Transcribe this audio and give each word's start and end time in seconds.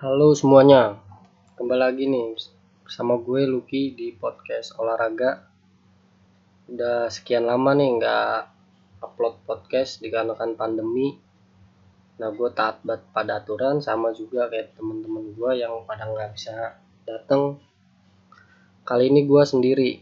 Halo 0.00 0.32
semuanya, 0.32 0.96
kembali 1.60 1.76
lagi 1.76 2.08
nih 2.08 2.32
bersama 2.80 3.20
gue 3.20 3.44
Lucky 3.44 3.92
di 3.92 4.16
podcast 4.16 4.72
olahraga. 4.80 5.44
Udah 6.72 7.12
sekian 7.12 7.44
lama 7.44 7.76
nih 7.76 8.00
nggak 8.00 8.36
upload 9.04 9.44
podcast 9.44 10.00
dikarenakan 10.00 10.56
pandemi. 10.56 11.20
Nah 12.16 12.32
gue 12.32 12.48
taat 12.48 12.80
pada 13.12 13.44
aturan 13.44 13.84
sama 13.84 14.16
juga 14.16 14.48
kayak 14.48 14.72
temen-temen 14.72 15.36
gue 15.36 15.50
yang 15.60 15.84
pada 15.84 16.08
nggak 16.08 16.32
bisa 16.32 16.80
datang. 17.04 17.60
Kali 18.88 19.12
ini 19.12 19.28
gue 19.28 19.42
sendiri. 19.44 20.00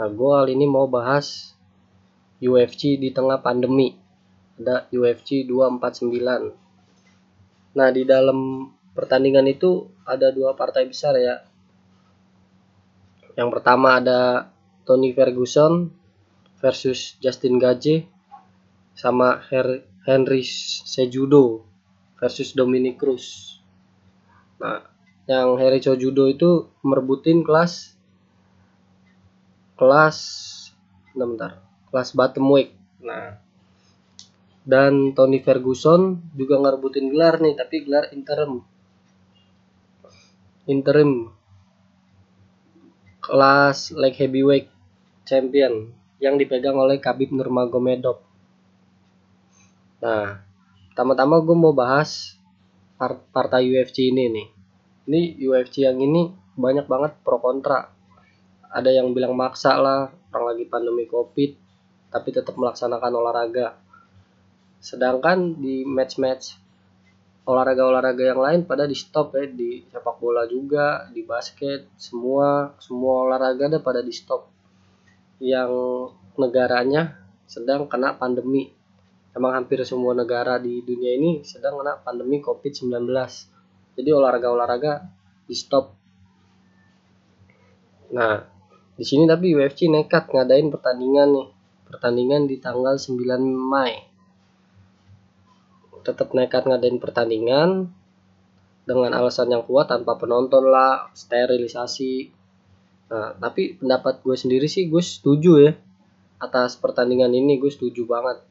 Nah 0.00 0.08
gue 0.08 0.30
kali 0.32 0.56
ini 0.56 0.64
mau 0.64 0.88
bahas 0.88 1.52
UFC 2.40 2.96
di 2.96 3.12
tengah 3.12 3.36
pandemi. 3.36 3.92
Ada 4.56 4.88
UFC 4.96 5.44
249 5.44 6.61
Nah, 7.72 7.88
di 7.88 8.04
dalam 8.04 8.68
pertandingan 8.92 9.48
itu 9.48 9.88
ada 10.04 10.28
dua 10.28 10.52
partai 10.52 10.84
besar 10.84 11.16
ya. 11.16 11.40
Yang 13.32 13.48
pertama 13.48 13.96
ada 13.96 14.52
Tony 14.84 15.16
Ferguson 15.16 15.88
versus 16.60 17.16
Justin 17.18 17.56
Gaethje 17.56 18.04
sama 18.92 19.40
Henry 20.04 20.44
Cejudo 20.84 21.64
versus 22.20 22.52
Dominic 22.52 23.00
Cruz. 23.00 23.56
Nah, 24.60 24.84
yang 25.24 25.56
Henry 25.56 25.80
Cejudo 25.80 26.28
itu 26.28 26.68
merebutin 26.84 27.40
kelas 27.40 27.96
kelas 29.80 30.18
bentar, 31.16 31.64
kelas 31.88 32.12
bottom 32.12 32.52
weight. 32.52 32.76
Nah, 33.00 33.40
dan 34.62 35.10
Tony 35.18 35.42
Ferguson 35.42 36.22
juga 36.38 36.58
ngerebutin 36.62 37.10
gelar 37.10 37.42
nih 37.42 37.54
tapi 37.58 37.82
gelar 37.82 38.10
interim. 38.14 38.62
Interim. 40.70 41.34
Kelas 43.22 43.94
light 43.94 44.18
heavyweight 44.18 44.70
champion 45.26 45.90
yang 46.22 46.38
dipegang 46.38 46.78
oleh 46.78 47.02
Khabib 47.02 47.34
Nurmagomedov. 47.34 48.22
Nah 50.02 50.42
pertama-tama 50.94 51.42
gue 51.42 51.56
mau 51.58 51.74
bahas 51.74 52.38
part 52.98 53.18
partai 53.34 53.66
UFC 53.66 54.14
ini 54.14 54.30
nih. 54.30 54.48
Ini 55.10 55.20
UFC 55.42 55.82
yang 55.82 55.98
ini 55.98 56.30
banyak 56.54 56.86
banget 56.86 57.18
pro 57.26 57.42
kontra. 57.42 57.90
Ada 58.70 58.94
yang 58.94 59.10
bilang 59.10 59.34
maksa 59.34 59.74
lah 59.74 60.10
orang 60.30 60.54
lagi 60.54 60.64
pandemi 60.70 61.04
covid 61.10 61.58
tapi 62.12 62.28
tetap 62.30 62.54
melaksanakan 62.56 63.12
olahraga 63.18 63.82
sedangkan 64.82 65.62
di 65.62 65.86
match-match 65.86 66.58
olahraga-olahraga 67.46 68.34
yang 68.34 68.42
lain 68.42 68.60
pada 68.66 68.86
di 68.86 68.98
stop 68.98 69.38
ya 69.38 69.46
di 69.46 69.86
sepak 69.86 70.18
bola 70.18 70.42
juga 70.46 71.06
di 71.10 71.22
basket 71.22 71.90
semua 71.94 72.74
semua 72.82 73.30
olahraga 73.30 73.70
ada 73.70 73.78
pada 73.78 74.02
di 74.02 74.10
stop. 74.10 74.50
Yang 75.38 75.70
negaranya 76.34 77.18
sedang 77.46 77.86
kena 77.86 78.18
pandemi. 78.18 78.74
Emang 79.32 79.54
hampir 79.54 79.80
semua 79.86 80.12
negara 80.12 80.58
di 80.58 80.82
dunia 80.82 81.14
ini 81.14 81.46
sedang 81.46 81.78
kena 81.78 82.02
pandemi 82.02 82.42
covid-19 82.42 83.06
jadi 83.94 84.10
olahraga-olahraga 84.18 85.06
di 85.46 85.54
stop. 85.54 85.94
Nah 88.18 88.50
di 88.98 89.04
sini 89.06 89.30
tapi 89.30 89.54
UFC 89.54 89.86
nekat 89.86 90.30
ngadain 90.30 90.70
pertandingan 90.74 91.28
nih. 91.38 91.48
Pertandingan 91.86 92.50
di 92.50 92.56
tanggal 92.62 92.98
9 92.98 93.18
Mei 93.46 94.11
tetap 96.02 96.34
nekat 96.34 96.66
ngadain 96.66 96.98
pertandingan 96.98 97.90
dengan 98.82 99.14
alasan 99.14 99.54
yang 99.54 99.62
kuat 99.62 99.88
tanpa 99.90 100.18
penonton 100.18 100.66
lah 100.66 101.10
sterilisasi. 101.14 102.34
Nah 103.10 103.38
tapi 103.38 103.78
pendapat 103.78 104.20
gue 104.26 104.34
sendiri 104.34 104.66
sih 104.66 104.90
gue 104.90 105.02
setuju 105.02 105.52
ya 105.62 105.72
atas 106.42 106.74
pertandingan 106.74 107.30
ini 107.30 107.62
gue 107.62 107.70
setuju 107.70 108.02
banget. 108.04 108.42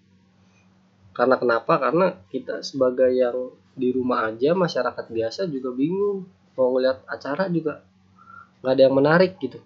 Karena 1.11 1.35
kenapa? 1.35 1.75
Karena 1.75 2.15
kita 2.31 2.63
sebagai 2.63 3.11
yang 3.11 3.51
di 3.75 3.91
rumah 3.91 4.31
aja 4.31 4.55
masyarakat 4.55 5.05
biasa 5.11 5.47
juga 5.51 5.75
bingung. 5.75 6.23
Mau 6.55 6.71
ngeliat 6.75 7.03
acara 7.07 7.51
juga 7.51 7.83
nggak 8.63 8.71
ada 8.71 8.81
yang 8.87 8.95
menarik 8.95 9.35
gitu. 9.43 9.59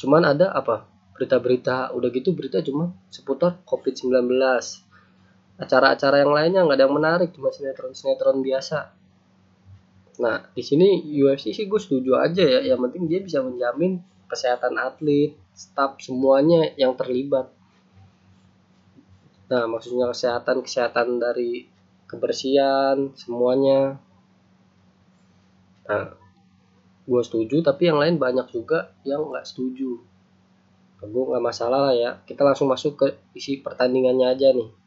Cuman 0.00 0.24
ada 0.24 0.48
apa? 0.56 0.88
Berita-berita 1.12 1.92
udah 1.92 2.08
gitu 2.08 2.32
berita 2.32 2.64
cuma 2.64 2.96
seputar 3.12 3.60
covid-19 3.68 4.32
acara-acara 5.62 6.26
yang 6.26 6.32
lainnya 6.34 6.60
nggak 6.66 6.76
ada 6.76 6.84
yang 6.90 6.96
menarik 6.98 7.30
cuma 7.30 7.54
sinetron-sinetron 7.54 8.42
biasa. 8.42 8.90
Nah 10.18 10.42
di 10.50 10.62
sini 10.66 11.06
UFC 11.22 11.54
sih 11.54 11.70
gue 11.70 11.78
setuju 11.78 12.18
aja 12.18 12.42
ya 12.42 12.60
yang 12.74 12.82
penting 12.82 13.06
dia 13.06 13.22
bisa 13.22 13.38
menjamin 13.40 14.02
kesehatan 14.26 14.74
atlet 14.76 15.38
staff 15.54 16.02
semuanya 16.02 16.74
yang 16.74 16.98
terlibat. 16.98 17.48
Nah 19.48 19.70
maksudnya 19.70 20.10
kesehatan 20.10 20.66
kesehatan 20.66 21.22
dari 21.22 21.70
kebersihan 22.10 23.14
semuanya. 23.14 24.02
Nah 25.86 26.18
gue 27.02 27.22
setuju 27.22 27.62
tapi 27.62 27.86
yang 27.86 28.02
lain 28.02 28.18
banyak 28.18 28.50
juga 28.50 28.90
yang 29.06 29.30
nggak 29.30 29.46
setuju. 29.46 30.02
Gue 31.02 31.24
nggak 31.26 31.42
masalah 31.42 31.90
lah 31.90 31.94
ya. 31.94 32.10
Kita 32.26 32.42
langsung 32.42 32.70
masuk 32.70 32.98
ke 32.98 33.06
isi 33.34 33.58
pertandingannya 33.58 34.26
aja 34.26 34.54
nih 34.54 34.81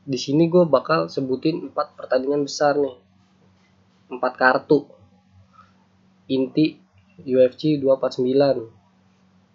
di 0.00 0.16
sini 0.16 0.48
gue 0.48 0.64
bakal 0.64 1.12
sebutin 1.12 1.68
empat 1.68 1.92
pertandingan 1.96 2.48
besar 2.48 2.76
nih. 2.80 2.96
Empat 4.08 4.32
kartu. 4.40 4.88
Inti 6.30 6.78
UFC 7.20 7.76
249 7.76 8.80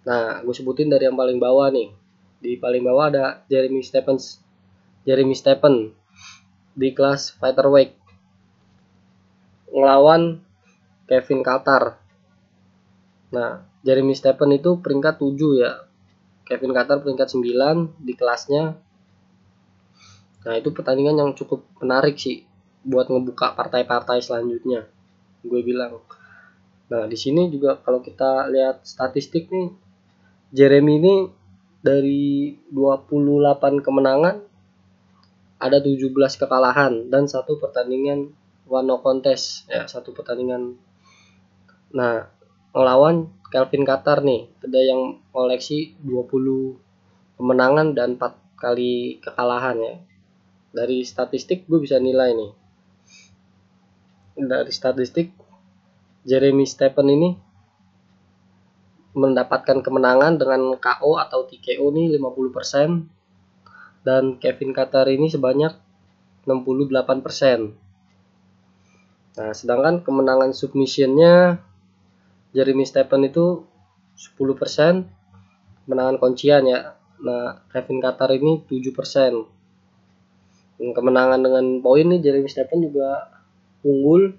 nah 0.06 0.38
gue 0.46 0.54
sebutin 0.54 0.86
dari 0.86 1.10
yang 1.10 1.18
paling 1.18 1.42
bawah 1.42 1.74
nih. 1.74 1.90
Di 2.38 2.62
paling 2.62 2.86
bawah 2.86 3.10
ada 3.10 3.26
Jeremy 3.50 3.82
Stephens. 3.82 4.38
Jeremy 5.06 5.34
Stephen 5.34 5.94
di 6.76 6.90
kelas 6.94 7.38
featherweight 7.38 7.94
ngelawan 9.70 10.42
Kevin 11.10 11.42
Qatar. 11.42 11.98
Nah 13.34 13.66
Jeremy 13.82 14.14
Stephen 14.14 14.54
itu 14.54 14.78
peringkat 14.78 15.18
7 15.18 15.62
ya. 15.62 15.86
Kevin 16.46 16.74
Qatar 16.74 17.02
peringkat 17.02 17.34
9 17.34 18.06
di 18.06 18.14
kelasnya 18.14 18.78
Nah 20.46 20.54
itu 20.62 20.70
pertandingan 20.70 21.18
yang 21.18 21.32
cukup 21.34 21.66
menarik 21.82 22.16
sih 22.22 22.46
buat 22.86 23.10
ngebuka 23.10 23.58
partai-partai 23.58 24.22
selanjutnya. 24.22 24.86
Gue 25.42 25.66
bilang. 25.66 26.06
Nah 26.94 27.10
di 27.10 27.18
sini 27.18 27.50
juga 27.50 27.82
kalau 27.82 28.06
kita 28.06 28.46
lihat 28.54 28.86
statistik 28.86 29.50
nih, 29.50 29.74
Jeremy 30.54 30.94
ini 31.02 31.16
dari 31.82 32.54
28 32.70 33.82
kemenangan 33.82 34.38
ada 35.58 35.78
17 35.82 36.14
kekalahan 36.14 37.10
dan 37.10 37.26
satu 37.26 37.58
pertandingan 37.58 38.30
one 38.70 38.86
no 38.86 39.02
contest 39.02 39.66
ya 39.66 39.90
satu 39.90 40.14
pertandingan. 40.14 40.78
Nah 41.98 42.30
ngelawan 42.70 43.34
Kelvin 43.50 43.82
Qatar 43.82 44.22
nih 44.22 44.46
ada 44.62 44.80
yang 44.82 45.26
koleksi 45.34 45.98
20 46.06 47.42
kemenangan 47.42 47.98
dan 47.98 48.20
4 48.20 48.62
kali 48.62 49.18
kekalahan 49.26 49.78
ya 49.82 49.96
dari 50.76 51.08
statistik 51.08 51.64
gue 51.72 51.80
bisa 51.80 51.96
nilai 51.96 52.36
nih 52.36 52.52
dari 54.36 54.68
statistik 54.68 55.32
Jeremy 56.28 56.68
Stephen 56.68 57.08
ini 57.08 57.32
mendapatkan 59.16 59.80
kemenangan 59.80 60.36
dengan 60.36 60.76
KO 60.76 61.16
atau 61.16 61.48
TKO 61.48 61.88
nih 61.96 62.20
50% 62.20 63.08
dan 64.04 64.36
Kevin 64.36 64.76
Qatar 64.76 65.08
ini 65.08 65.32
sebanyak 65.32 65.72
68%. 66.44 69.40
Nah, 69.40 69.56
sedangkan 69.56 70.04
kemenangan 70.04 70.52
submissionnya 70.52 71.64
Jeremy 72.52 72.84
Stephen 72.84 73.24
itu 73.24 73.64
10%, 74.20 75.08
kemenangan 75.88 76.20
kuncian 76.20 76.68
ya. 76.68 77.00
Nah, 77.24 77.64
Kevin 77.72 78.04
Qatar 78.04 78.36
ini 78.36 78.68
7% 78.68 79.55
kemenangan 80.80 81.40
dengan 81.40 81.66
poin 81.80 82.06
nih 82.06 82.22
Jeremy 82.22 82.50
Stephen 82.52 82.86
juga 82.86 83.32
unggul. 83.84 84.36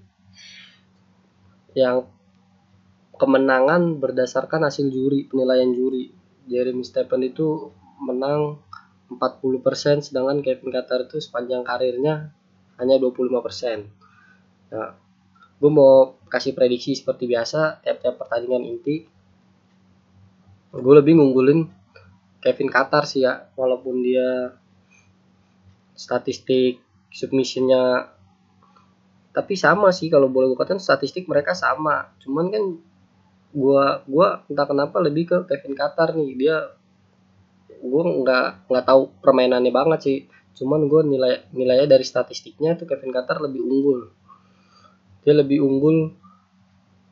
Yang 1.77 2.09
kemenangan 3.17 4.00
berdasarkan 4.00 4.69
hasil 4.69 4.88
juri 4.93 5.29
penilaian 5.29 5.73
juri. 5.73 6.12
Jeremy 6.47 6.85
Stephen 6.85 7.27
itu 7.27 7.73
menang 8.00 8.61
40% 9.11 10.05
sedangkan 10.05 10.43
Kevin 10.43 10.71
Qatar 10.75 11.06
itu 11.06 11.23
sepanjang 11.23 11.62
karirnya 11.62 12.35
hanya 12.77 12.99
25% 12.99 13.87
nah 14.67 14.99
gue 15.56 15.71
mau 15.73 16.21
kasih 16.29 16.53
prediksi 16.53 16.93
seperti 16.93 17.25
biasa 17.25 17.81
tiap-tiap 17.81 18.21
pertandingan 18.21 18.69
inti. 18.69 19.09
Gue 20.69 20.94
lebih 21.00 21.17
ngunggulin 21.17 21.65
Kevin 22.44 22.69
Qatar 22.69 23.09
sih 23.09 23.25
ya. 23.25 23.49
Walaupun 23.56 24.05
dia 24.05 24.53
statistik 25.97 26.85
submissionnya. 27.11 28.13
Tapi 29.33 29.55
sama 29.57 29.93
sih 29.93 30.09
kalau 30.09 30.29
boleh 30.33 30.53
gue 30.53 30.59
katakan 30.61 30.81
statistik 30.81 31.29
mereka 31.29 31.53
sama. 31.53 32.13
Cuman 32.21 32.49
kan 32.53 32.65
gua 33.57 34.05
gua 34.05 34.45
entah 34.49 34.69
kenapa 34.69 35.01
lebih 35.01 35.25
ke 35.29 35.37
Kevin 35.49 35.75
Qatar 35.77 36.17
nih. 36.17 36.31
Dia 36.37 36.57
gue 37.77 38.03
nggak 38.25 38.69
nggak 38.69 38.85
tahu 38.85 39.13
permainannya 39.21 39.73
banget 39.73 40.01
sih. 40.05 40.19
Cuman 40.57 40.89
gue 40.89 41.01
nilai 41.05 41.49
nilainya 41.53 41.89
dari 41.89 42.05
statistiknya 42.05 42.81
tuh 42.81 42.89
Kevin 42.89 43.13
Qatar 43.13 43.41
lebih 43.45 43.61
unggul. 43.61 44.01
Dia 45.25 45.37
lebih 45.37 45.61
unggul 45.61 46.13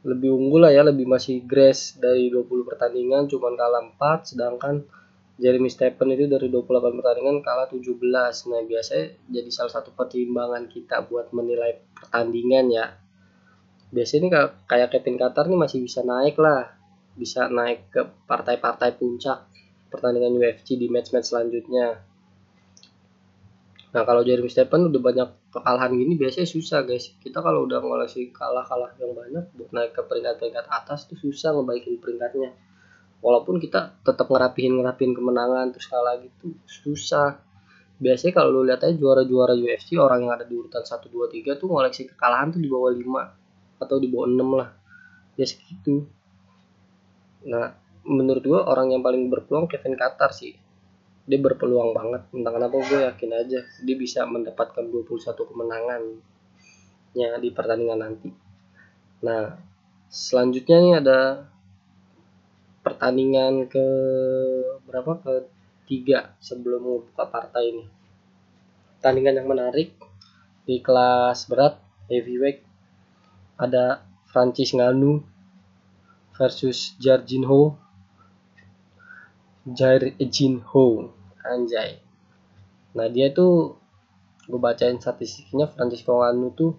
lebih 0.04 0.36
unggul 0.36 0.68
lah 0.68 0.72
ya 0.72 0.84
lebih 0.84 1.08
masih 1.08 1.48
grace 1.48 1.96
dari 1.96 2.28
20 2.28 2.68
pertandingan 2.68 3.24
cuman 3.24 3.56
kalah 3.56 3.82
4 3.96 4.36
sedangkan 4.36 4.84
Jeremy 5.34 5.66
Stephen 5.66 6.14
itu 6.14 6.30
dari 6.30 6.46
28 6.46 6.94
pertandingan 6.94 7.42
kalah 7.42 7.66
17 7.66 7.98
nah 8.54 8.62
biasanya 8.62 9.18
jadi 9.26 9.50
salah 9.50 9.72
satu 9.74 9.90
pertimbangan 9.90 10.70
kita 10.70 11.02
buat 11.10 11.34
menilai 11.34 11.82
pertandingan 11.90 12.70
ya. 12.70 12.86
Biasanya 13.90 14.62
kayak 14.70 14.94
Kevin 14.94 15.18
Qatar 15.18 15.50
nih 15.50 15.58
masih 15.58 15.82
bisa 15.82 16.06
naik 16.06 16.38
lah. 16.38 16.70
Bisa 17.18 17.50
naik 17.50 17.90
ke 17.90 18.02
partai-partai 18.30 18.94
puncak 18.94 19.50
pertandingan 19.90 20.38
UFC 20.38 20.78
di 20.78 20.86
match-match 20.86 21.34
selanjutnya. 21.34 21.98
Nah 23.94 24.02
kalau 24.06 24.22
Jeremy 24.22 24.50
Stephen 24.50 24.86
udah 24.86 25.02
banyak 25.02 25.28
kekalahan 25.50 25.98
gini 25.98 26.14
biasanya 26.14 26.46
susah 26.46 26.86
guys. 26.86 27.10
Kita 27.18 27.42
kalau 27.42 27.66
udah 27.66 27.82
ngoleksi 27.82 28.30
kalah-kalah 28.30 28.94
yang 29.02 29.10
banyak 29.10 29.50
buat 29.58 29.70
naik 29.74 29.98
ke 29.98 30.02
peringkat-peringkat 30.06 30.66
atas 30.70 31.10
tuh 31.10 31.18
susah 31.18 31.58
ngebaikin 31.58 31.98
peringkatnya 31.98 32.54
walaupun 33.24 33.56
kita 33.56 33.96
tetap 34.04 34.28
ngerapihin 34.28 34.76
ngerapihin 34.76 35.16
kemenangan 35.16 35.72
terus 35.72 35.88
kalah 35.88 36.20
gitu 36.20 36.52
susah. 36.68 37.40
Biasanya 37.96 38.36
kalau 38.36 38.60
lu 38.60 38.68
lihat 38.68 38.84
aja 38.84 38.92
juara-juara 38.92 39.56
UFC 39.56 39.96
orang 39.96 40.28
yang 40.28 40.32
ada 40.36 40.44
di 40.44 40.52
urutan 40.52 40.84
1 40.84 41.08
2 41.08 41.32
3 41.32 41.56
tuh 41.56 41.66
ngoleksi 41.72 42.12
kekalahan 42.12 42.52
tuh 42.52 42.60
di 42.60 42.68
bawah 42.68 42.92
5 42.92 43.80
atau 43.80 43.96
di 43.96 44.08
bawah 44.12 44.28
6 44.28 44.60
lah. 44.60 44.68
Ya 45.40 45.46
segitu. 45.48 46.04
Nah 47.48 47.72
menurut 48.04 48.44
gue 48.44 48.60
orang 48.60 48.92
yang 48.92 49.00
paling 49.00 49.32
berpeluang 49.32 49.72
Kevin 49.72 49.96
Qatar 49.96 50.28
sih. 50.36 50.52
Dia 51.24 51.40
berpeluang 51.40 51.96
banget. 51.96 52.28
Entah 52.36 52.52
kenapa 52.52 52.76
gue 52.76 53.08
yakin 53.08 53.30
aja 53.32 53.64
dia 53.64 53.96
bisa 53.96 54.28
mendapatkan 54.28 54.84
21 54.84 55.32
kemenangan 55.32 56.02
ya 57.16 57.40
di 57.40 57.48
pertandingan 57.56 58.04
nanti. 58.04 58.28
Nah 59.24 59.56
selanjutnya 60.12 60.76
nih 60.84 60.94
ada 61.00 61.20
pertandingan 62.84 63.66
ke 63.66 63.86
berapa? 64.84 65.16
Ke 65.24 65.34
tiga 65.88 66.36
sebelum 66.38 66.84
membuka 66.84 67.24
partai 67.28 67.72
ini. 67.72 67.84
Pertandingan 69.00 69.40
yang 69.40 69.48
menarik 69.48 69.96
di 70.64 70.80
kelas 70.80 71.48
berat 71.48 71.76
heavyweight 72.08 72.64
ada 73.60 74.04
Francis 74.28 74.72
Ngannou 74.72 75.24
versus 76.34 76.96
Jarjinho 76.96 77.76
Jair 79.64 80.12
Jinho 80.20 81.12
anjay. 81.40 82.00
Nah 82.96 83.08
dia 83.08 83.32
tuh 83.32 83.80
gue 84.44 84.60
bacain 84.60 85.00
statistiknya 85.00 85.72
Francisco 85.72 86.20
Ngannou 86.20 86.52
tuh 86.52 86.72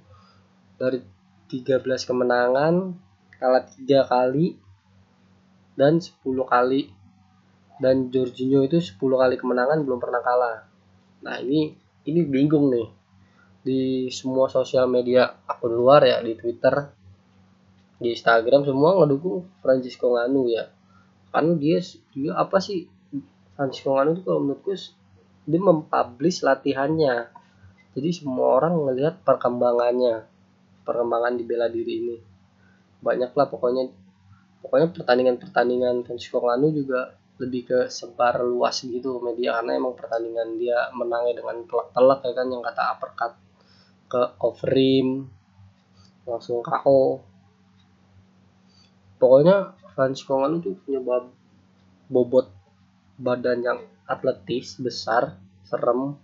dari 0.78 1.02
13 1.50 1.82
kemenangan 2.06 2.94
kalah 3.38 3.66
tiga 3.66 4.06
kali 4.06 4.58
dan 5.76 6.00
10 6.02 6.24
kali. 6.48 6.92
Dan 7.76 8.08
Jorginho 8.08 8.64
itu 8.64 8.80
10 8.80 8.96
kali 9.00 9.36
kemenangan 9.36 9.84
belum 9.84 10.00
pernah 10.00 10.24
kalah. 10.24 10.64
Nah 11.28 11.36
ini 11.44 11.76
ini 12.08 12.22
bingung 12.24 12.72
nih. 12.72 12.88
Di 13.66 13.82
semua 14.14 14.48
sosial 14.48 14.88
media 14.88 15.28
akun 15.44 15.76
luar 15.76 16.06
ya 16.08 16.24
di 16.24 16.38
Twitter 16.40 16.96
di 17.96 18.12
Instagram 18.12 18.68
semua 18.68 19.00
ngedukung 19.00 19.48
Francisco 19.64 20.12
Ngannou 20.12 20.52
ya. 20.52 20.68
Karena 21.32 21.56
dia 21.56 21.80
dia 22.12 22.32
apa 22.36 22.60
sih? 22.60 22.88
Hans 23.56 23.80
Kongan 23.80 24.12
itu 24.12 24.22
kalau 24.28 24.44
menurutku 24.44 24.76
dia 25.48 25.62
mempublish 25.64 26.44
latihannya. 26.44 27.32
Jadi 27.96 28.10
semua 28.12 28.60
orang 28.60 28.76
ngelihat 28.76 29.24
perkembangannya 29.24 30.28
perkembangan 30.84 31.40
di 31.40 31.44
bela 31.48 31.72
diri 31.72 31.94
ini. 32.04 32.18
Banyaklah 33.00 33.48
pokoknya 33.48 33.88
pokoknya 34.66 34.90
pertandingan-pertandingan 34.90 36.02
Francisco 36.10 36.42
Ngannou 36.42 36.74
juga 36.74 37.14
lebih 37.38 37.62
ke 37.70 37.80
sebar 37.94 38.42
luas 38.42 38.82
gitu 38.82 39.22
media 39.22 39.62
karena 39.62 39.78
emang 39.78 39.94
pertandingan 39.94 40.58
dia 40.58 40.90
menangnya 40.98 41.46
dengan 41.46 41.62
telak-telak 41.70 42.20
ya 42.26 42.34
kan 42.34 42.48
yang 42.50 42.64
kata 42.66 42.84
uppercut 42.98 43.34
ke 44.10 44.22
off 44.42 44.60
rim 44.66 45.30
langsung 46.26 46.66
KO 46.66 47.22
pokoknya 49.22 49.78
Franz 49.94 50.26
Kongan 50.26 50.60
itu 50.60 50.74
punya 50.82 51.00
bobot 52.10 52.52
badan 53.16 53.64
yang 53.64 53.80
atletis 54.06 54.76
besar 54.76 55.40
serem. 55.64 56.20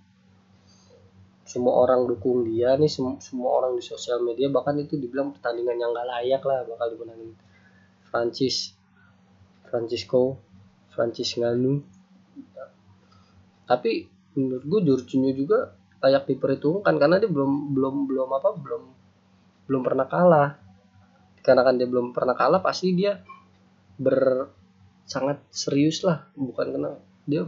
Semua 1.48 1.84
orang 1.84 2.08
dukung 2.08 2.44
dia 2.48 2.76
nih 2.80 2.88
sem 2.88 3.20
semua 3.20 3.60
orang 3.60 3.76
di 3.76 3.84
sosial 3.84 4.24
media 4.24 4.48
bahkan 4.48 4.76
itu 4.80 4.96
dibilang 4.96 5.36
pertandingan 5.36 5.80
yang 5.80 5.92
gak 5.92 6.08
layak 6.08 6.44
lah 6.48 6.64
bakal 6.64 6.88
dimenangin 6.96 7.36
Francis 8.12 8.76
Francisco 9.72 10.36
Francis 10.92 11.40
Ngannou. 11.40 11.80
Tapi 13.64 13.92
menurut 14.36 14.64
gue 14.68 14.80
Jorginho 14.92 15.32
juga 15.32 15.72
layak 16.04 16.28
diperhitungkan 16.28 17.00
karena 17.00 17.24
dia 17.24 17.32
belum 17.32 17.72
belum 17.72 17.96
belum 18.12 18.30
apa 18.36 18.50
belum 18.60 18.84
belum 19.72 19.82
pernah 19.82 20.08
kalah. 20.12 20.50
Karena 21.42 21.64
kan 21.64 21.80
dia 21.80 21.88
belum 21.88 22.12
pernah 22.12 22.36
kalah 22.36 22.60
pasti 22.60 22.92
dia 22.92 23.24
ber 23.96 24.52
sangat 25.08 25.40
serius 25.48 26.04
lah. 26.04 26.28
Bukan 26.36 26.68
karena 26.76 26.92
dia 27.24 27.48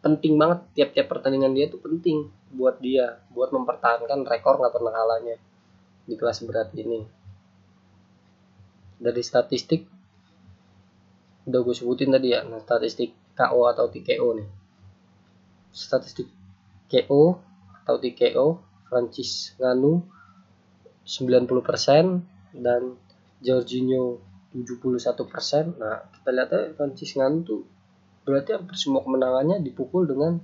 penting 0.00 0.40
banget. 0.40 0.64
Tiap-tiap 0.80 1.12
pertandingan 1.12 1.52
dia 1.52 1.68
tuh 1.68 1.84
penting 1.84 2.32
buat 2.56 2.80
dia 2.80 3.20
buat 3.36 3.52
mempertahankan 3.52 4.24
rekor 4.24 4.56
nggak 4.56 4.72
pernah 4.72 4.92
kalahnya 4.96 5.36
di 6.08 6.14
kelas 6.16 6.40
berat 6.46 6.70
ini 6.78 7.23
dari 9.04 9.20
statistik 9.20 9.84
udah 11.44 11.60
gue 11.60 11.74
sebutin 11.76 12.08
tadi 12.08 12.32
ya 12.32 12.40
nah, 12.48 12.56
statistik 12.56 13.12
KO 13.36 13.68
atau 13.68 13.92
TKO 13.92 14.28
nih 14.40 14.48
statistik 15.76 16.32
KO 16.88 17.36
atau 17.84 18.00
TKO 18.00 18.46
Francis 18.88 19.52
Nganu 19.60 20.00
90% 21.04 22.56
dan 22.56 22.96
Jorginho 23.44 24.24
71%. 24.56 25.76
Nah, 25.76 26.06
kita 26.14 26.30
lihat 26.32 26.48
ya 26.48 26.60
Francis 26.78 27.18
Ngannou 27.18 27.44
tuh 27.44 27.60
berarti 28.24 28.56
hampir 28.56 28.76
semua 28.80 29.04
kemenangannya 29.04 29.60
dipukul 29.60 30.08
dengan 30.08 30.40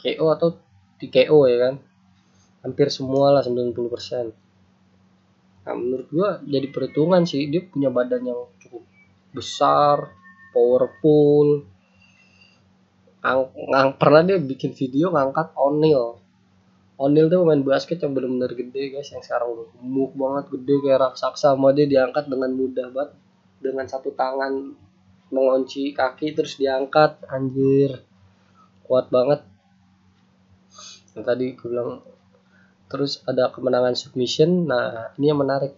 KO 0.00 0.26
atau 0.34 0.58
TKO 0.98 1.38
ya 1.46 1.56
kan. 1.70 1.74
Hampir 2.64 2.88
semua 2.90 3.30
lah 3.30 3.44
90%. 3.44 4.32
Nah, 5.64 5.74
menurut 5.74 6.08
gua 6.12 6.30
jadi 6.44 6.68
perhitungan 6.68 7.24
sih 7.24 7.48
dia 7.48 7.64
punya 7.64 7.88
badan 7.88 8.22
yang 8.28 8.40
cukup 8.60 8.84
besar, 9.32 10.12
powerful. 10.52 11.64
Ang, 13.24 13.40
pernah 13.96 14.20
dia 14.20 14.36
bikin 14.36 14.76
video 14.76 15.08
ngangkat 15.08 15.56
O'Neal. 15.56 16.20
O'Neal 17.00 17.26
tuh 17.32 17.42
pemain 17.42 17.64
basket 17.64 17.98
yang 18.04 18.12
benar-benar 18.12 18.52
gede 18.52 18.94
guys 18.94 19.10
yang 19.10 19.24
sekarang 19.24 19.48
udah 19.56 19.66
gemuk 19.74 20.12
banget 20.14 20.44
gede 20.54 20.74
kayak 20.84 21.00
raksasa 21.02 21.56
sama 21.56 21.72
dia 21.72 21.88
diangkat 21.88 22.28
dengan 22.28 22.52
mudah 22.52 22.88
banget. 22.92 23.10
Dengan 23.64 23.88
satu 23.88 24.12
tangan 24.12 24.76
mengunci 25.32 25.96
kaki 25.96 26.36
terus 26.36 26.60
diangkat. 26.60 27.24
Anjir 27.26 28.04
kuat 28.84 29.08
banget. 29.08 29.40
Yang 31.16 31.24
tadi 31.24 31.46
gue 31.56 31.68
bilang 31.72 32.04
terus 32.94 33.26
ada 33.26 33.50
kemenangan 33.50 33.98
submission. 33.98 34.70
Nah 34.70 35.10
ini 35.18 35.34
yang 35.34 35.42
menarik. 35.42 35.74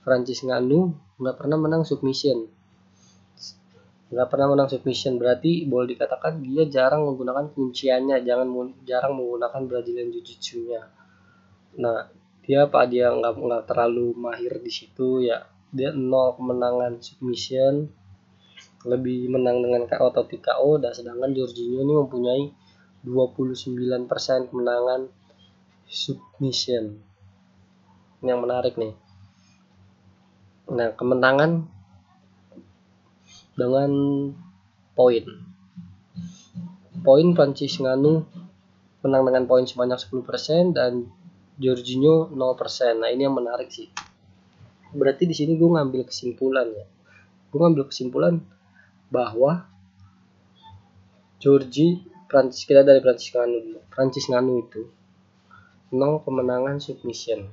Francis 0.00 0.40
Ngannou 0.40 0.96
nggak 1.20 1.36
pernah 1.36 1.60
menang 1.60 1.84
submission. 1.84 2.48
Nggak 4.08 4.28
pernah 4.32 4.56
menang 4.56 4.72
submission. 4.72 5.20
Berarti 5.20 5.68
boleh 5.68 5.92
dikatakan 5.92 6.40
dia 6.40 6.64
jarang 6.64 7.04
menggunakan 7.04 7.52
kunciannya. 7.52 8.24
Jangan 8.24 8.48
jarang 8.88 9.20
menggunakan 9.20 9.60
Brazilian 9.68 10.08
Jiu-Jitsu 10.08 10.72
nya 10.72 10.88
nah 11.78 12.10
dia 12.48 12.64
apa? 12.64 12.88
Dia 12.88 13.12
nggak 13.12 13.32
nggak 13.36 13.62
terlalu 13.68 14.16
mahir 14.16 14.56
di 14.64 14.72
situ 14.72 15.28
ya. 15.28 15.44
Dia 15.68 15.92
nol 15.92 16.32
kemenangan 16.40 16.96
submission. 17.04 17.92
Lebih 18.88 19.28
menang 19.28 19.60
dengan 19.60 19.84
KO 19.84 20.08
atau 20.08 20.24
TKO 20.24 20.80
dan 20.80 20.96
sedangkan 20.96 21.34
Jorginho 21.36 21.84
ini 21.84 21.92
mempunyai 21.92 22.44
29% 23.04 24.48
kemenangan 24.48 25.10
submission 25.88 27.00
ini 28.20 28.28
yang 28.28 28.44
menarik 28.44 28.76
nih 28.76 28.94
nah 30.68 30.92
kemenangan 30.92 31.64
dengan 33.56 33.90
poin 34.92 35.24
poin 37.02 37.26
Francis 37.32 37.80
Ngannou 37.80 38.28
menang 39.02 39.22
dengan 39.30 39.44
poin 39.46 39.64
sebanyak 39.64 39.98
10% 39.98 40.74
dan 40.74 41.06
Jorginho 41.58 42.30
0%. 42.30 43.02
Nah, 43.02 43.10
ini 43.10 43.26
yang 43.26 43.34
menarik 43.34 43.70
sih. 43.70 43.90
Berarti 44.94 45.26
di 45.26 45.34
sini 45.34 45.58
gue 45.58 45.68
ngambil 45.68 46.06
kesimpulan 46.06 46.66
ya. 46.70 46.86
Gue 47.50 47.58
ngambil 47.58 47.90
kesimpulan 47.90 48.42
bahwa 49.10 49.66
Georgie 51.38 52.02
Prancis 52.26 52.66
kita 52.66 52.82
dari 52.82 53.02
Prancis 53.02 53.34
Nganu. 53.34 53.78
Prancis 53.90 54.26
Nganu 54.26 54.52
itu 54.66 54.82
0 55.88 56.24
kemenangan 56.24 56.76
submission. 56.80 57.48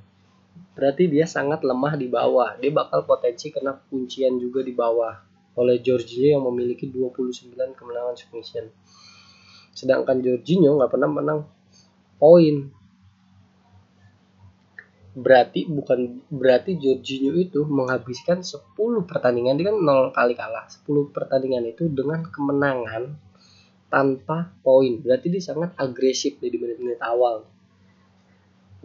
Berarti 0.76 1.08
dia 1.08 1.24
sangat 1.24 1.64
lemah 1.64 1.96
di 1.96 2.08
bawah. 2.08 2.56
Dia 2.60 2.72
bakal 2.72 3.08
potensi 3.08 3.48
kena 3.48 3.76
kuncian 3.88 4.36
juga 4.36 4.60
di 4.60 4.76
bawah 4.76 5.12
oleh 5.56 5.80
Jorginho 5.80 6.36
yang 6.36 6.44
memiliki 6.44 6.88
29 6.88 7.56
kemenangan 7.56 8.16
submission. 8.16 8.68
Sedangkan 9.72 10.20
Jorginho 10.20 10.76
nggak 10.76 10.92
pernah 10.92 11.08
menang 11.08 11.40
poin 12.16 12.72
berarti 15.16 15.64
bukan 15.64 16.28
berarti 16.28 16.76
Jorginho 16.76 17.32
itu 17.40 17.64
menghabiskan 17.64 18.44
10 18.44 18.76
pertandingan 19.08 19.56
dia 19.56 19.72
kan 19.72 19.80
0 19.80 20.12
kali 20.12 20.36
kalah 20.36 20.68
10 20.68 20.84
pertandingan 21.08 21.64
itu 21.72 21.88
dengan 21.88 22.20
kemenangan 22.28 23.16
tanpa 23.88 24.52
poin 24.60 25.00
berarti 25.00 25.32
dia 25.32 25.40
sangat 25.40 25.72
agresif 25.80 26.36
di 26.36 26.52
menit-menit 26.60 27.00
awal 27.00 27.48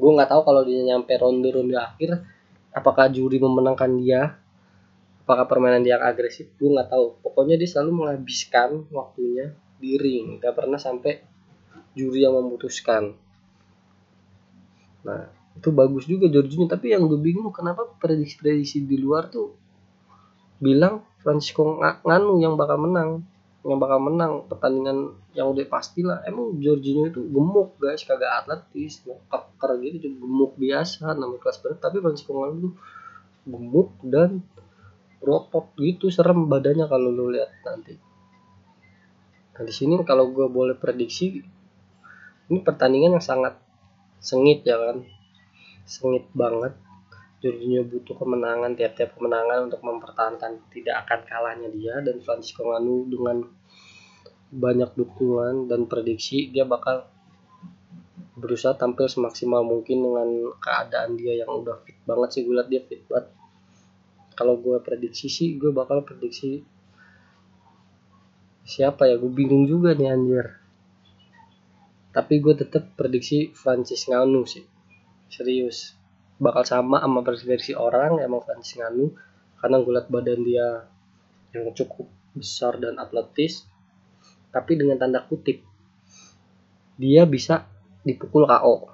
gue 0.02 0.12
nggak 0.18 0.30
tahu 0.34 0.42
kalau 0.42 0.66
dia 0.66 0.82
nyampe 0.82 1.14
ronde-ronde 1.14 1.78
akhir 1.78 2.26
apakah 2.74 3.12
juri 3.12 3.38
memenangkan 3.38 3.92
dia? 4.00 4.42
Apakah 5.22 5.46
permainan 5.46 5.86
dia 5.86 6.02
agresif? 6.02 6.50
Gue 6.58 6.74
nggak 6.74 6.90
tahu. 6.92 7.22
Pokoknya 7.22 7.56
dia 7.56 7.70
selalu 7.70 8.04
menghabiskan 8.04 8.90
waktunya 8.90 9.54
di 9.78 9.96
ring. 9.96 10.42
Nggak 10.42 10.54
pernah 10.58 10.82
sampai 10.82 11.22
juri 11.94 12.26
yang 12.26 12.36
memutuskan. 12.36 13.16
Nah 15.06 15.30
itu 15.56 15.70
bagus 15.70 16.10
juga 16.10 16.26
Jorginho. 16.32 16.66
Tapi 16.66 16.96
yang 16.96 17.06
gue 17.06 17.20
bingung 17.22 17.54
kenapa 17.54 17.86
prediksi-prediksi 18.02 18.84
di 18.84 18.98
luar 18.98 19.30
tuh 19.30 19.56
bilang 20.58 21.06
Francisco 21.22 21.78
Nganu 21.78 22.42
yang 22.42 22.58
bakal 22.58 22.82
menang 22.82 23.26
yang 23.62 23.78
bakal 23.78 24.02
menang 24.02 24.50
pertandingan 24.50 25.14
yang 25.38 25.54
udah 25.54 25.66
pasti 25.70 26.02
lah. 26.02 26.26
Emang 26.26 26.58
Jorginho 26.58 27.14
itu 27.14 27.22
gemuk 27.30 27.78
guys. 27.78 28.02
Kagak 28.02 28.46
atletis 28.46 29.06
keker 29.06 29.72
gitu 29.86 30.10
cuma 30.10 30.16
gemuk 30.26 30.52
biasa 30.58 31.14
namanya 31.14 31.40
kelas 31.46 31.58
berat. 31.62 31.78
Tapi 31.78 32.02
Francisco 32.02 32.34
Nganu 32.34 32.56
tuh 32.58 32.74
gemuk 33.46 33.90
dan 34.02 34.42
rotot 35.22 35.70
gitu 35.78 36.10
serem 36.10 36.50
badannya 36.50 36.90
kalau 36.90 37.14
lo 37.14 37.30
lihat 37.30 37.54
nanti. 37.62 37.94
Nah 39.54 39.62
di 39.62 39.74
sini 39.74 39.94
kalau 40.02 40.34
gue 40.34 40.50
boleh 40.50 40.74
prediksi 40.74 41.46
ini 42.50 42.60
pertandingan 42.66 43.22
yang 43.22 43.26
sangat 43.26 43.62
sengit 44.18 44.66
ya 44.66 44.82
kan. 44.82 45.06
Sengit 45.86 46.26
banget 46.34 46.74
Jorginho 47.42 47.82
butuh 47.90 48.14
kemenangan 48.14 48.78
tiap-tiap 48.78 49.18
kemenangan 49.18 49.66
untuk 49.66 49.82
mempertahankan. 49.82 50.62
Tidak 50.70 50.94
akan 50.94 51.20
kalahnya 51.26 51.74
dia 51.74 51.98
dan 52.06 52.22
Francisco 52.22 52.70
Nganu 52.70 53.10
dengan 53.10 53.42
banyak 54.54 54.94
dukungan 54.94 55.66
dan 55.66 55.90
prediksi 55.90 56.54
dia 56.54 56.70
bakal 56.70 57.10
berusaha 58.38 58.78
tampil 58.78 59.10
semaksimal 59.10 59.66
mungkin 59.66 60.06
dengan 60.06 60.30
keadaan 60.62 61.18
dia 61.18 61.42
yang 61.42 61.50
udah 61.50 61.82
fit 61.82 61.98
banget 62.06 62.30
sih. 62.38 62.42
Gue 62.46 62.62
liat 62.62 62.70
dia 62.70 62.86
fit 62.86 63.02
banget. 63.10 63.34
Kalau 64.38 64.62
gue 64.62 64.78
prediksi 64.78 65.26
sih 65.26 65.58
gue 65.58 65.74
bakal 65.74 66.06
prediksi 66.06 66.62
siapa 68.70 69.10
ya? 69.10 69.18
Gue 69.18 69.34
bingung 69.34 69.66
juga 69.66 69.98
nih 69.98 70.14
anjir. 70.14 70.62
Tapi 72.14 72.38
gue 72.38 72.54
tetap 72.54 72.94
prediksi 72.94 73.50
Francis 73.58 74.06
Nganu 74.06 74.46
sih. 74.46 74.62
Serius 75.32 76.01
bakal 76.42 76.66
sama 76.66 76.98
sama 77.06 77.22
versi 77.22 77.78
orang 77.78 78.18
emang 78.18 78.42
fans 78.42 78.74
Nganu. 78.74 79.14
Karena 79.62 79.78
gue 79.78 79.94
liat 79.94 80.08
badan 80.10 80.42
dia 80.42 80.68
yang 81.54 81.70
cukup 81.78 82.10
besar 82.34 82.82
dan 82.82 82.98
atletis 82.98 83.68
tapi 84.50 84.80
dengan 84.80 84.98
tanda 84.98 85.22
kutip 85.22 85.62
dia 86.98 87.28
bisa 87.28 87.68
dipukul 88.02 88.48
KO 88.48 88.92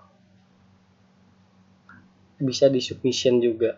bisa 2.37 2.69
di 2.69 2.77
submission 2.81 3.41
juga. 3.41 3.77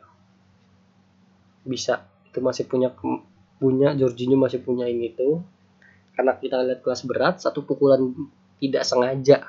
Bisa. 1.64 2.04
Itu 2.28 2.44
masih 2.44 2.68
punya 2.68 2.92
punya 3.60 3.96
Jorginho 3.96 4.36
masih 4.36 4.60
punya 4.64 4.86
ini 4.88 5.16
tuh. 5.16 5.44
Karena 6.16 6.36
kita 6.36 6.60
lihat 6.68 6.84
kelas 6.84 7.08
berat 7.08 7.40
satu 7.40 7.64
pukulan 7.64 8.12
tidak 8.60 8.84
sengaja 8.84 9.48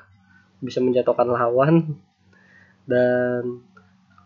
bisa 0.62 0.78
menjatuhkan 0.78 1.26
lawan. 1.26 1.98
Dan 2.86 3.62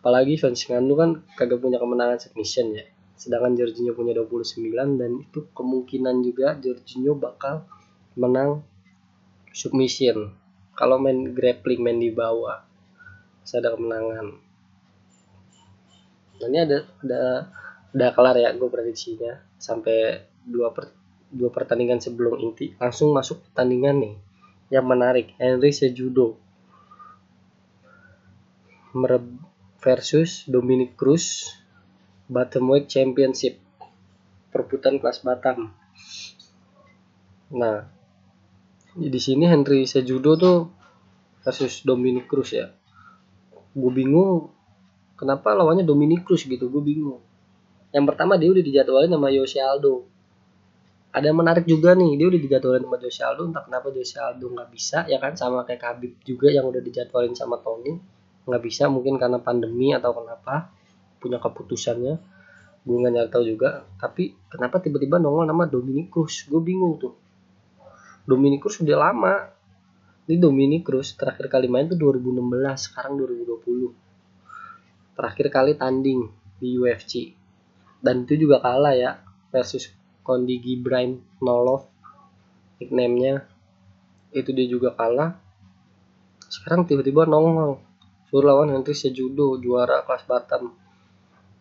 apalagi 0.05 0.37
fans 0.37 0.69
Nganu 0.69 1.01
kan 1.01 1.11
kagak 1.33 1.65
punya 1.65 1.81
kemenangan 1.81 2.21
submission 2.21 2.77
ya. 2.77 2.85
Sedangkan 3.17 3.57
Jorginho 3.57 3.97
punya 3.97 4.13
29 4.13 5.01
dan 5.01 5.17
itu 5.17 5.49
kemungkinan 5.57 6.21
juga 6.21 6.61
Jorginho 6.61 7.17
bakal 7.17 7.65
menang 8.13 8.61
submission. 9.49 10.37
Kalau 10.77 11.01
main 11.01 11.33
grappling 11.33 11.81
main 11.81 11.97
di 11.97 12.13
bawah 12.13 12.69
bisa 13.41 13.65
ada 13.65 13.73
kemenangan. 13.73 14.27
Nah, 16.37 16.47
ini 16.53 16.59
ada 16.61 16.85
ada 17.01 17.21
ada 17.97 18.07
kelar 18.13 18.37
ya 18.37 18.53
gue 18.53 18.69
prediksinya. 18.69 19.41
Sampai 19.57 20.21
dua 20.45 20.69
per, 20.77 20.93
dua 21.33 21.49
pertandingan 21.49 22.05
sebelum 22.05 22.45
inti 22.45 22.77
langsung 22.77 23.17
masuk 23.17 23.41
pertandingan 23.49 24.05
nih. 24.05 24.15
Yang 24.69 24.85
menarik 24.85 25.27
Henry 25.41 25.73
Sejudo 25.73 26.37
versus 29.85 30.49
Dominic 30.49 30.97
Cruz 30.97 31.53
Weight 32.33 32.89
Championship 32.89 33.61
perebutan 34.49 34.97
kelas 34.97 35.21
Batam. 35.21 35.77
Nah, 37.53 37.85
di 38.97 39.21
sini 39.21 39.45
Henry 39.45 39.85
Sejudo 39.85 40.41
tuh 40.41 40.59
versus 41.45 41.85
Dominic 41.85 42.25
Cruz 42.25 42.57
ya. 42.57 42.73
Gue 43.77 43.93
bingung 43.93 44.49
kenapa 45.21 45.53
lawannya 45.53 45.85
Dominic 45.85 46.25
Cruz 46.25 46.49
gitu, 46.49 46.73
gue 46.73 46.81
bingung. 46.81 47.21
Yang 47.93 48.05
pertama 48.09 48.41
dia 48.41 48.49
udah 48.49 48.65
dijadwalin 48.65 49.13
sama 49.13 49.29
Yossi 49.29 49.61
Aldo. 49.61 50.09
Ada 51.15 51.31
yang 51.31 51.39
menarik 51.45 51.69
juga 51.69 51.95
nih, 51.95 52.19
dia 52.19 52.27
udah 52.27 52.41
dijadwalin 52.41 52.83
sama 52.89 52.97
Yossi 53.05 53.23
Aldo, 53.23 53.43
entah 53.53 53.63
kenapa 53.69 53.87
Yossi 53.93 54.17
Aldo 54.17 54.47
nggak 54.49 54.69
bisa 54.73 54.99
ya 55.13 55.21
kan 55.21 55.37
sama 55.37 55.69
kayak 55.69 55.83
Khabib 55.85 56.25
juga 56.25 56.49
yang 56.49 56.65
udah 56.65 56.81
dijadwalin 56.81 57.37
sama 57.37 57.61
Tony 57.61 58.14
nggak 58.45 58.63
bisa 58.63 58.93
mungkin 58.93 59.17
karena 59.17 59.41
pandemi 59.41 59.93
atau 59.97 60.13
kenapa 60.13 60.73
punya 61.19 61.41
keputusannya. 61.41 62.15
Gue 62.85 62.97
nggak 63.01 63.13
nyari 63.17 63.31
tahu 63.33 63.45
juga. 63.49 63.89
Tapi 63.97 64.37
kenapa 64.53 64.81
tiba-tiba 64.81 65.17
nongol 65.17 65.49
nama 65.49 65.65
Dominic 65.65 66.13
Cruz? 66.13 66.45
Gue 66.45 66.61
bingung 66.61 67.01
tuh. 67.01 67.17
Dominic 68.29 68.65
Cruz 68.65 68.81
sudah 68.81 69.01
lama. 69.01 69.49
Ini 70.29 70.37
Dominic 70.41 70.85
Cruz 70.85 71.17
terakhir 71.17 71.49
kali 71.49 71.69
main 71.69 71.89
tuh 71.89 72.01
2016 72.01 72.41
sekarang 72.81 73.21
2020 73.21 74.05
terakhir 75.15 75.47
kali 75.53 75.79
tanding 75.79 76.27
di 76.59 76.75
UFC 76.75 77.45
dan 78.05 78.29
itu 78.29 78.45
juga 78.45 78.61
kalah 78.61 78.93
ya 78.93 79.23
versus 79.49 79.89
Kondi 80.21 80.61
Gibran 80.61 81.21
Nolov 81.41 81.89
nickname-nya. 82.77 83.49
Itu 84.35 84.53
dia 84.53 84.69
juga 84.69 84.93
kalah. 84.93 85.41
Sekarang 86.53 86.85
tiba-tiba 86.85 87.25
nongol 87.25 87.81
lawan 88.41 88.73
Henry 88.75 88.97
Sejudo 88.97 89.61
juara 89.61 90.03
kelas 90.03 90.25
Batam. 90.27 90.75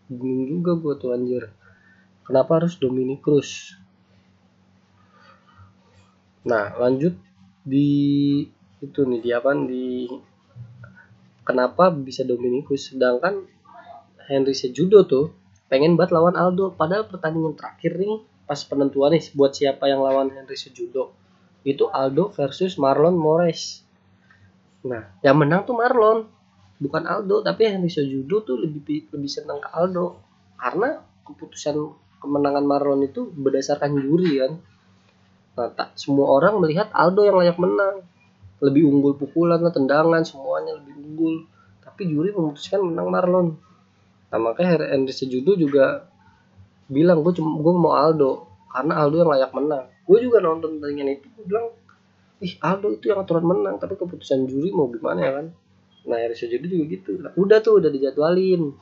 Bingung 0.09 0.49
juga 0.49 0.71
gue 0.79 0.93
tuh 0.97 1.11
anjir. 1.13 1.51
Kenapa 2.23 2.57
harus 2.57 2.79
Dominic 2.79 3.19
Cruz? 3.21 3.77
Nah 6.47 6.73
lanjut 6.79 7.13
di 7.63 7.89
itu 8.83 8.99
nih 9.05 9.19
di 9.23 9.29
apa 9.31 9.51
di 9.55 10.07
kenapa 11.43 11.91
bisa 11.91 12.23
Dominic 12.23 12.71
Cruz? 12.71 12.89
Sedangkan 12.89 13.43
Henry 14.25 14.55
Sejudo 14.55 15.03
tuh 15.03 15.35
pengen 15.67 15.99
banget 15.99 16.15
lawan 16.15 16.39
Aldo. 16.39 16.71
Padahal 16.73 17.05
pertandingan 17.05 17.59
terakhir 17.59 17.99
nih 17.99 18.23
pas 18.43 18.59
penentuan 18.67 19.15
nih 19.15 19.23
buat 19.33 19.55
siapa 19.55 19.87
yang 19.87 20.03
lawan 20.03 20.27
Henry 20.31 20.59
Sejudo 20.59 21.15
itu 21.63 21.87
Aldo 21.87 22.27
versus 22.35 22.75
Marlon 22.75 23.15
Moraes 23.15 23.81
nah 24.83 25.15
yang 25.23 25.39
menang 25.39 25.63
tuh 25.63 25.79
Marlon 25.79 26.27
bukan 26.81 27.03
Aldo 27.05 27.45
tapi 27.45 27.69
Henry 27.69 27.91
Sojudo 27.91 28.41
tuh 28.41 28.57
lebih 28.61 29.09
lebih 29.11 29.29
senang 29.29 29.61
ke 29.61 29.69
Aldo. 29.69 30.17
Karena 30.57 30.95
keputusan 31.27 31.75
kemenangan 32.23 32.63
Marlon 32.63 33.03
itu 33.03 33.27
berdasarkan 33.29 33.99
juri 33.99 34.39
kan. 34.39 34.53
Nah 35.59 35.69
tak 35.75 35.93
semua 35.99 36.31
orang 36.33 36.63
melihat 36.63 36.89
Aldo 36.95 37.27
yang 37.27 37.37
layak 37.37 37.59
menang. 37.59 38.03
Lebih 38.63 38.87
unggul 38.87 39.19
pukulan 39.19 39.59
tendangan 39.69 40.23
semuanya 40.23 40.79
lebih 40.79 40.95
unggul. 40.97 41.35
Tapi 41.83 42.07
juri 42.07 42.31
memutuskan 42.31 42.79
menang 42.79 43.11
Marlon. 43.11 43.47
Nah 44.31 44.39
makanya 44.39 44.87
Henry 44.89 45.13
Sejudo 45.13 45.53
juga 45.59 46.09
bilang 46.89 47.21
gue 47.21 47.31
gue 47.37 47.73
mau 47.75 47.95
Aldo 47.95 48.49
karena 48.71 48.93
Aldo 49.03 49.15
yang 49.21 49.31
layak 49.31 49.51
menang. 49.51 49.85
Gue 50.03 50.19
juga 50.19 50.43
nonton 50.43 50.79
pertandingan 50.79 51.15
itu 51.15 51.27
gue 51.37 51.45
bilang 51.47 51.67
ih 52.43 52.59
Aldo 52.59 52.91
itu 52.91 53.07
yang 53.07 53.23
aturan 53.23 53.47
menang 53.47 53.79
tapi 53.79 53.95
keputusan 53.95 54.43
juri 54.51 54.75
mau 54.75 54.91
gimana 54.91 55.19
ya 55.23 55.31
kan 55.39 55.45
nah 56.03 56.19
Henry 56.19 56.35
Cejudo 56.35 56.67
juga 56.67 56.85
gitu. 56.91 57.11
Udah 57.39 57.63
tuh 57.63 57.79
udah 57.79 57.89
dijadwalin. 57.89 58.75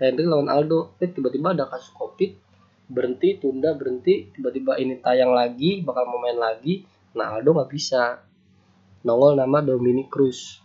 Henry 0.00 0.24
lawan 0.24 0.48
Aldo. 0.48 0.96
Eh 1.02 1.10
tiba-tiba 1.10 1.52
ada 1.52 1.68
kasus 1.68 1.92
covid. 1.92 2.34
Berhenti 2.88 3.36
tunda 3.36 3.76
berhenti. 3.76 4.32
Tiba-tiba 4.32 4.80
ini 4.80 4.96
tayang 4.98 5.34
lagi 5.34 5.84
bakal 5.84 6.08
mau 6.08 6.20
main 6.22 6.38
lagi. 6.38 6.88
Nah 7.12 7.36
Aldo 7.36 7.52
nggak 7.56 7.70
bisa. 7.70 8.24
Nongol 9.04 9.36
nama 9.36 9.60
Dominic 9.60 10.08
Cruz. 10.08 10.64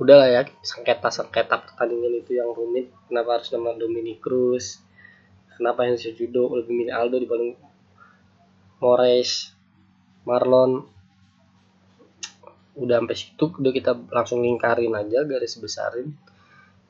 Udah 0.00 0.16
lah 0.16 0.28
ya 0.32 0.40
sengketa 0.64 1.12
sengketa 1.12 1.60
pertandingan 1.60 2.24
itu 2.24 2.38
yang 2.38 2.56
rumit. 2.56 2.88
Kenapa 3.10 3.36
harus 3.36 3.52
nama 3.52 3.76
Dominic 3.76 4.24
Cruz? 4.24 4.80
Kenapa 5.60 5.84
yang 5.84 6.00
judo 6.00 6.56
lebih 6.56 6.72
milih 6.72 6.94
Aldo 6.96 7.20
dibanding 7.20 7.52
Mores 8.80 9.52
Marlon 10.24 10.88
udah 12.80 12.96
sampai 13.04 13.16
situ 13.16 13.44
udah 13.60 13.72
kita 13.76 13.92
langsung 14.08 14.40
lingkarin 14.40 14.96
aja 14.96 15.28
garis 15.28 15.60
besarin 15.60 16.16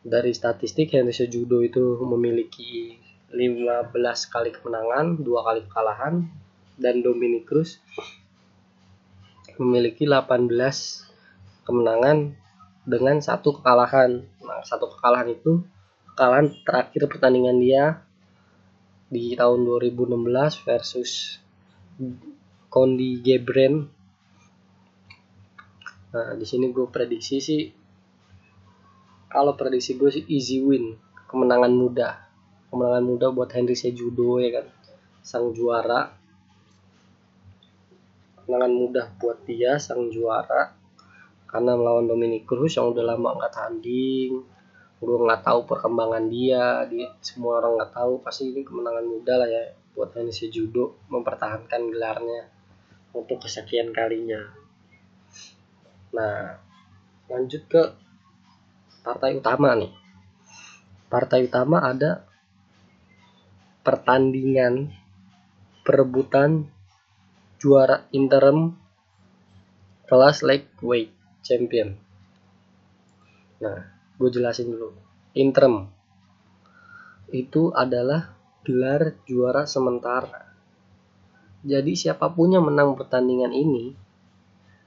dari 0.01 0.33
statistik 0.33 0.97
Henry 0.97 1.13
Sejudo 1.13 1.61
itu 1.61 2.01
memiliki 2.09 2.97
15 3.31 3.95
kali 4.33 4.51
kemenangan, 4.51 5.21
dua 5.21 5.45
kali 5.45 5.61
kekalahan 5.69 6.25
dan 6.81 7.05
Dominic 7.05 7.45
Cruz 7.47 7.79
memiliki 9.61 10.09
18 10.09 10.49
kemenangan 11.69 12.33
dengan 12.89 13.21
satu 13.21 13.61
kekalahan. 13.61 14.25
Nah, 14.41 14.65
satu 14.65 14.89
kekalahan 14.89 15.37
itu 15.37 15.61
kekalahan 16.17 16.49
terakhir 16.65 17.07
pertandingan 17.07 17.61
dia 17.61 17.85
di 19.13 19.37
tahun 19.37 19.69
2016 19.69 20.65
versus 20.65 21.39
Condi 22.73 23.21
Gebren. 23.21 24.00
Nah, 26.11 26.35
di 26.35 26.43
sini 26.43 26.75
gue 26.75 26.91
prediksi 26.91 27.39
sih 27.39 27.63
kalau 29.31 29.55
prediksi 29.55 29.95
gue 29.95 30.11
sih 30.11 30.27
easy 30.27 30.59
win, 30.59 30.99
kemenangan 31.31 31.71
mudah 31.71 32.31
kemenangan 32.71 33.05
mudah 33.07 33.29
buat 33.35 33.51
Henry 33.51 33.75
Sejudo 33.75 34.39
ya 34.39 34.63
kan? 34.63 34.67
Sang 35.21 35.51
juara. 35.51 36.15
Kemenangan 38.41 38.73
mudah 38.73 39.07
buat 39.19 39.43
dia 39.45 39.77
sang 39.79 40.11
juara. 40.11 40.75
Karena 41.51 41.75
melawan 41.75 42.07
Dominic 42.07 42.47
Cruz 42.47 42.79
yang 42.79 42.95
udah 42.95 43.15
lama 43.15 43.35
nggak 43.39 43.53
tanding. 43.55 44.39
Udah 45.03 45.15
nggak 45.31 45.43
tahu 45.43 45.67
perkembangan 45.67 46.31
dia. 46.31 46.87
Di 46.87 47.03
semua 47.19 47.59
orang 47.59 47.83
nggak 47.83 47.93
tahu 47.95 48.23
pasti 48.23 48.55
ini 48.55 48.63
kemenangan 48.63 49.07
mudah 49.07 49.37
lah 49.39 49.51
ya 49.51 49.65
buat 49.95 50.15
Henry 50.15 50.31
Sejudo 50.31 51.03
mempertahankan 51.11 51.91
gelarnya 51.91 52.47
untuk 53.11 53.43
kesekian 53.43 53.91
kalinya 53.91 54.60
nah 56.11 56.59
lanjut 57.31 57.63
ke 57.71 57.83
partai 59.07 59.39
utama 59.39 59.75
nih 59.79 59.93
partai 61.11 61.47
utama 61.47 61.83
ada 61.83 62.27
pertandingan 63.81 64.93
perebutan 65.83 66.69
juara 67.59 68.07
interim 68.15 68.77
kelas 70.11 70.43
lightweight 70.43 71.15
champion. 71.43 71.97
Nah, 73.61 73.79
gue 74.17 74.29
jelasin 74.33 74.71
dulu. 74.73 74.91
Interim 75.37 75.87
itu 77.31 77.71
adalah 77.71 78.35
gelar 78.67 79.15
juara 79.23 79.65
sementara. 79.65 80.51
Jadi 81.63 81.95
siapa 81.95 82.27
pun 82.33 82.51
yang 82.51 82.67
menang 82.67 82.97
pertandingan 82.99 83.55
ini 83.55 83.95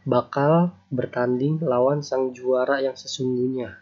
bakal 0.03 0.75
bertanding 0.91 1.63
lawan 1.63 2.03
sang 2.03 2.35
juara 2.35 2.83
yang 2.83 2.95
sesungguhnya. 2.95 3.79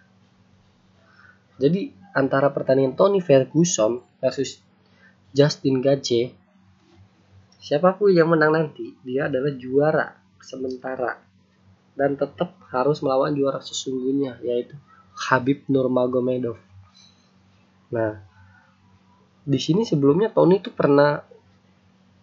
Jadi 1.58 1.94
antara 2.13 2.54
pertandingan 2.54 2.98
Tony 2.98 3.22
Ferguson 3.22 4.01
versus 4.22 4.62
Justin 5.34 5.81
Gaethje 5.81 6.34
siapa 7.62 7.94
pun 7.94 8.10
yang 8.10 8.29
menang 8.34 8.57
nanti 8.57 8.98
dia 9.05 9.29
adalah 9.29 9.53
juara 9.53 10.07
sementara 10.42 11.22
dan 11.94 12.18
tetap 12.18 12.57
harus 12.74 13.05
melawan 13.05 13.34
juara 13.38 13.62
sesungguhnya 13.62 14.42
yaitu 14.42 14.74
Habib 15.14 15.70
Nurmagomedov. 15.70 16.57
Nah, 17.94 18.24
di 19.46 19.60
sini 19.62 19.86
sebelumnya 19.86 20.34
Tony 20.34 20.57
itu 20.57 20.74
pernah 20.74 21.22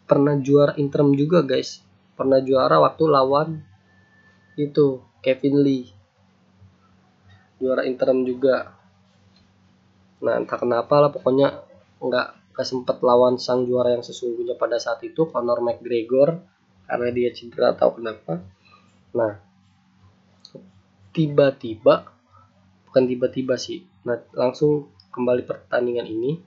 pernah 0.09 0.35
juara 0.41 0.75
interim 0.81 1.13
juga 1.15 1.45
guys. 1.45 1.85
Pernah 2.19 2.43
juara 2.43 2.83
waktu 2.83 3.05
lawan 3.07 3.68
itu 4.59 4.99
Kevin 5.23 5.63
Lee. 5.63 5.87
Juara 7.63 7.87
interim 7.87 8.27
juga. 8.27 8.75
Nah, 10.19 10.35
entah 10.35 10.59
kenapa 10.59 10.99
lah 10.99 11.11
pokoknya 11.15 11.63
nggak 12.03 12.29
gak 12.59 12.67
sempat 12.67 12.99
lawan 13.07 13.39
sang 13.39 13.71
juara 13.71 13.95
yang 13.95 14.03
sesungguhnya 14.03 14.59
pada 14.59 14.83
saat 14.83 14.99
itu 15.07 15.31
Conor 15.31 15.63
McGregor 15.63 16.43
karena 16.91 17.09
dia 17.15 17.31
cedera 17.31 17.71
atau 17.71 17.95
kenapa 17.95 18.43
nah 19.15 19.39
tiba-tiba 21.15 22.09
bukan 22.91 23.05
tiba-tiba 23.07 23.55
sih 23.55 23.87
nah 24.03 24.19
langsung 24.35 24.91
kembali 25.15 25.47
pertandingan 25.47 26.11
ini 26.11 26.43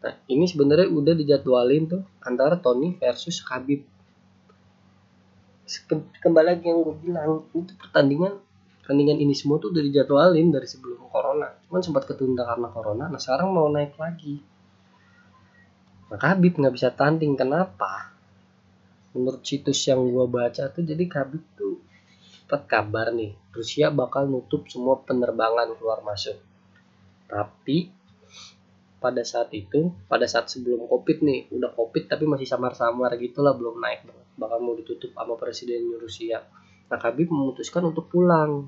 nah 0.00 0.16
ini 0.24 0.48
sebenarnya 0.48 0.88
udah 0.88 1.12
dijadwalin 1.12 1.84
tuh 1.84 2.02
antara 2.24 2.56
Tony 2.56 2.96
versus 2.96 3.44
Khabib 3.44 3.84
kembali 6.22 6.46
lagi 6.46 6.64
yang 6.70 6.86
gue 6.86 6.96
bilang 7.02 7.42
itu 7.50 7.74
pertandingan 7.74 8.38
pertandingan 8.80 9.18
ini 9.18 9.34
semua 9.34 9.58
tuh 9.58 9.74
udah 9.74 9.82
dijadwalin 9.82 10.54
dari 10.54 10.66
sebelum 10.70 11.10
corona 11.10 11.50
cuman 11.66 11.82
sempat 11.82 12.06
ketunda 12.06 12.46
karena 12.46 12.68
corona 12.70 13.04
nah 13.10 13.18
sekarang 13.18 13.50
mau 13.50 13.66
naik 13.66 13.98
lagi 13.98 14.38
Nah, 16.06 16.18
Khabib 16.22 16.54
nggak 16.54 16.74
bisa 16.74 16.94
tanding 16.94 17.34
kenapa? 17.34 18.14
Menurut 19.10 19.42
situs 19.42 19.82
yang 19.90 20.06
gua 20.06 20.30
baca 20.30 20.70
tuh 20.70 20.86
jadi 20.86 21.02
Khabib 21.02 21.42
tuh 21.58 21.82
dapat 22.46 22.62
kabar 22.70 23.10
nih 23.10 23.34
Rusia 23.50 23.90
bakal 23.90 24.30
nutup 24.30 24.70
semua 24.70 25.02
penerbangan 25.02 25.74
keluar 25.74 26.06
masuk. 26.06 26.38
Tapi 27.26 27.90
pada 29.06 29.22
saat 29.22 29.54
itu, 29.54 29.94
pada 30.10 30.26
saat 30.26 30.50
sebelum 30.50 30.90
Covid 30.90 31.22
nih, 31.22 31.46
udah 31.54 31.70
Covid 31.78 32.10
tapi 32.10 32.26
masih 32.26 32.50
samar-samar 32.50 33.14
gitulah 33.22 33.54
belum 33.54 33.78
naik 33.78 34.02
bakal 34.34 34.58
mau 34.58 34.74
ditutup 34.74 35.14
sama 35.14 35.38
presiden 35.38 35.94
Rusia. 35.94 36.42
Nah, 36.90 36.98
Khabib 36.98 37.30
memutuskan 37.30 37.86
untuk 37.86 38.10
pulang. 38.10 38.66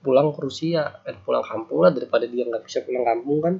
Pulang 0.00 0.32
ke 0.32 0.40
Rusia, 0.40 1.04
eh, 1.04 1.12
pulang 1.12 1.44
kampung 1.44 1.84
lah 1.84 1.92
daripada 1.92 2.24
dia 2.24 2.48
nggak 2.48 2.64
bisa 2.64 2.80
pulang 2.88 3.04
kampung 3.04 3.38
kan. 3.44 3.54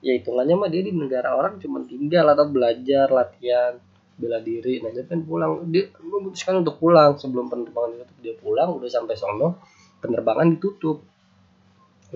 Ya 0.00 0.16
hitungannya 0.16 0.56
mah 0.56 0.68
dia 0.72 0.80
di 0.80 0.92
negara 0.96 1.36
orang 1.36 1.60
cuma 1.60 1.84
tinggal 1.84 2.24
atau 2.32 2.48
belajar 2.48 3.12
latihan 3.12 3.76
bela 4.16 4.40
diri. 4.40 4.80
Nah 4.80 4.92
dia 4.96 5.04
kan 5.04 5.20
pulang. 5.24 5.68
Dia 5.68 5.92
memutuskan 6.00 6.64
untuk 6.64 6.80
pulang. 6.80 7.20
Sebelum 7.20 7.52
penerbangan 7.52 8.00
ditutup 8.00 8.18
dia 8.24 8.34
pulang. 8.40 8.80
Udah 8.80 8.88
sampai 8.88 9.16
sono 9.16 9.60
penerbangan 10.00 10.56
ditutup. 10.56 11.04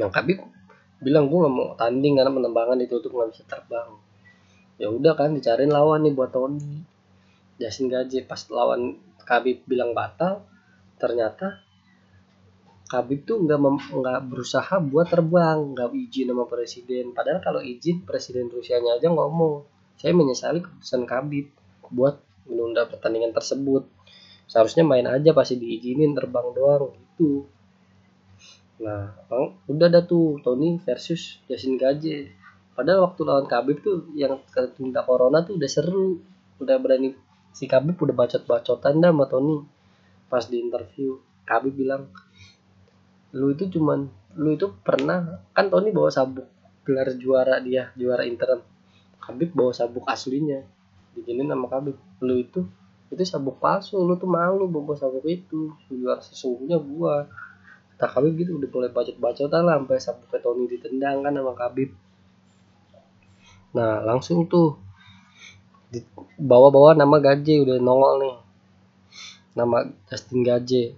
Nah 0.01 0.09
Kabib 0.09 0.41
bilang 0.99 1.31
gue 1.31 1.39
nggak 1.39 1.55
mau 1.55 1.75
tanding 1.79 2.19
karena 2.19 2.33
penerbangan 2.35 2.77
ditutup 2.83 3.11
nggak 3.15 3.31
bisa 3.35 3.45
terbang 3.47 3.91
ya 4.79 4.89
udah 4.91 5.15
kan 5.15 5.35
dicariin 5.35 5.71
lawan 5.71 6.07
nih 6.07 6.15
buat 6.15 6.31
Tony 6.31 6.83
Jasin 7.59 7.91
Gaji 7.91 8.27
pas 8.27 8.43
lawan 8.51 8.99
Kabib 9.23 9.67
bilang 9.67 9.95
batal 9.95 10.43
ternyata 10.99 11.69
Khabib 12.89 13.29
tuh 13.29 13.45
nggak 13.45 13.61
nggak 14.01 14.21
berusaha 14.33 14.81
buat 14.81 15.13
terbang, 15.13 15.77
nggak 15.77 15.93
izin 15.93 16.33
sama 16.33 16.49
presiden. 16.49 17.13
Padahal 17.13 17.45
kalau 17.45 17.61
izin 17.61 18.01
presiden 18.09 18.49
Rusianya 18.49 18.97
aja 18.97 19.13
ngomong, 19.13 19.69
saya 20.01 20.17
menyesali 20.17 20.65
keputusan 20.65 21.05
Khabib 21.05 21.53
buat 21.93 22.17
menunda 22.49 22.89
pertandingan 22.89 23.37
tersebut. 23.37 23.85
Seharusnya 24.49 24.89
main 24.89 25.05
aja 25.05 25.37
pasti 25.37 25.61
diizinin 25.61 26.17
terbang 26.17 26.49
doang 26.57 26.97
gitu. 26.97 27.45
Nah, 28.79 29.11
bang, 29.27 29.59
udah 29.67 29.87
ada 29.91 30.07
tuh 30.07 30.39
Tony 30.39 30.79
versus 30.79 31.43
Yasin 31.51 31.75
Gaje. 31.75 32.31
Padahal 32.79 33.11
waktu 33.11 33.27
lawan 33.27 33.51
Khabib 33.51 33.83
tuh 33.83 34.07
yang 34.15 34.39
ketunda 34.55 35.03
corona 35.03 35.43
tuh 35.43 35.59
udah 35.59 35.67
seru, 35.67 36.23
udah 36.63 36.79
berani 36.79 37.11
si 37.51 37.67
Khabib 37.67 37.99
udah 37.99 38.15
bacot-bacotan 38.15 39.03
dah 39.03 39.11
sama 39.11 39.27
Tony 39.27 39.59
pas 40.31 40.47
di 40.47 40.63
interview. 40.63 41.19
Khabib 41.43 41.75
bilang, 41.75 42.07
lu 43.35 43.51
itu 43.51 43.67
cuman 43.67 44.07
lu 44.39 44.55
itu 44.55 44.71
pernah 44.87 45.43
kan 45.51 45.67
Tony 45.67 45.91
bawa 45.91 46.15
sabuk 46.15 46.47
gelar 46.87 47.11
juara 47.19 47.59
dia 47.59 47.91
juara 47.99 48.23
interim. 48.23 48.63
Habib 49.19 49.59
bawa 49.59 49.75
sabuk 49.75 50.07
aslinya 50.07 50.63
bikinin 51.19 51.51
nama 51.51 51.67
Habib 51.67 51.99
lu 52.23 52.39
itu 52.39 52.63
itu 53.11 53.25
sabuk 53.27 53.59
palsu 53.59 53.99
lu 53.99 54.15
tuh 54.15 54.31
malu 54.31 54.71
bawa 54.71 54.95
sabuk 54.95 55.27
itu. 55.27 55.75
Juara 55.91 56.23
sesungguhnya 56.23 56.79
gua 56.79 57.27
tak 57.99 58.15
Habib 58.15 58.39
gitu 58.39 58.63
udah 58.63 58.71
mulai 58.71 58.91
bacot-bacotan 58.95 59.63
lah 59.67 59.75
sampai 59.83 59.99
sabuknya 59.99 60.39
Tony 60.39 60.65
ditendang 60.71 61.27
kan 61.27 61.35
sama 61.35 61.53
Habib. 61.59 61.91
Nah 63.75 64.01
langsung 64.07 64.47
tuh 64.47 64.79
bawa-bawa 66.39 66.95
nama 66.95 67.19
Gaje 67.19 67.59
udah 67.59 67.77
nongol 67.83 68.15
nih. 68.23 68.37
Nama 69.59 69.77
Justin 70.07 70.47
Gaje 70.47 70.95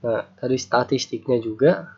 nah 0.00 0.24
dari 0.38 0.56
statistiknya 0.56 1.36
juga 1.44 1.92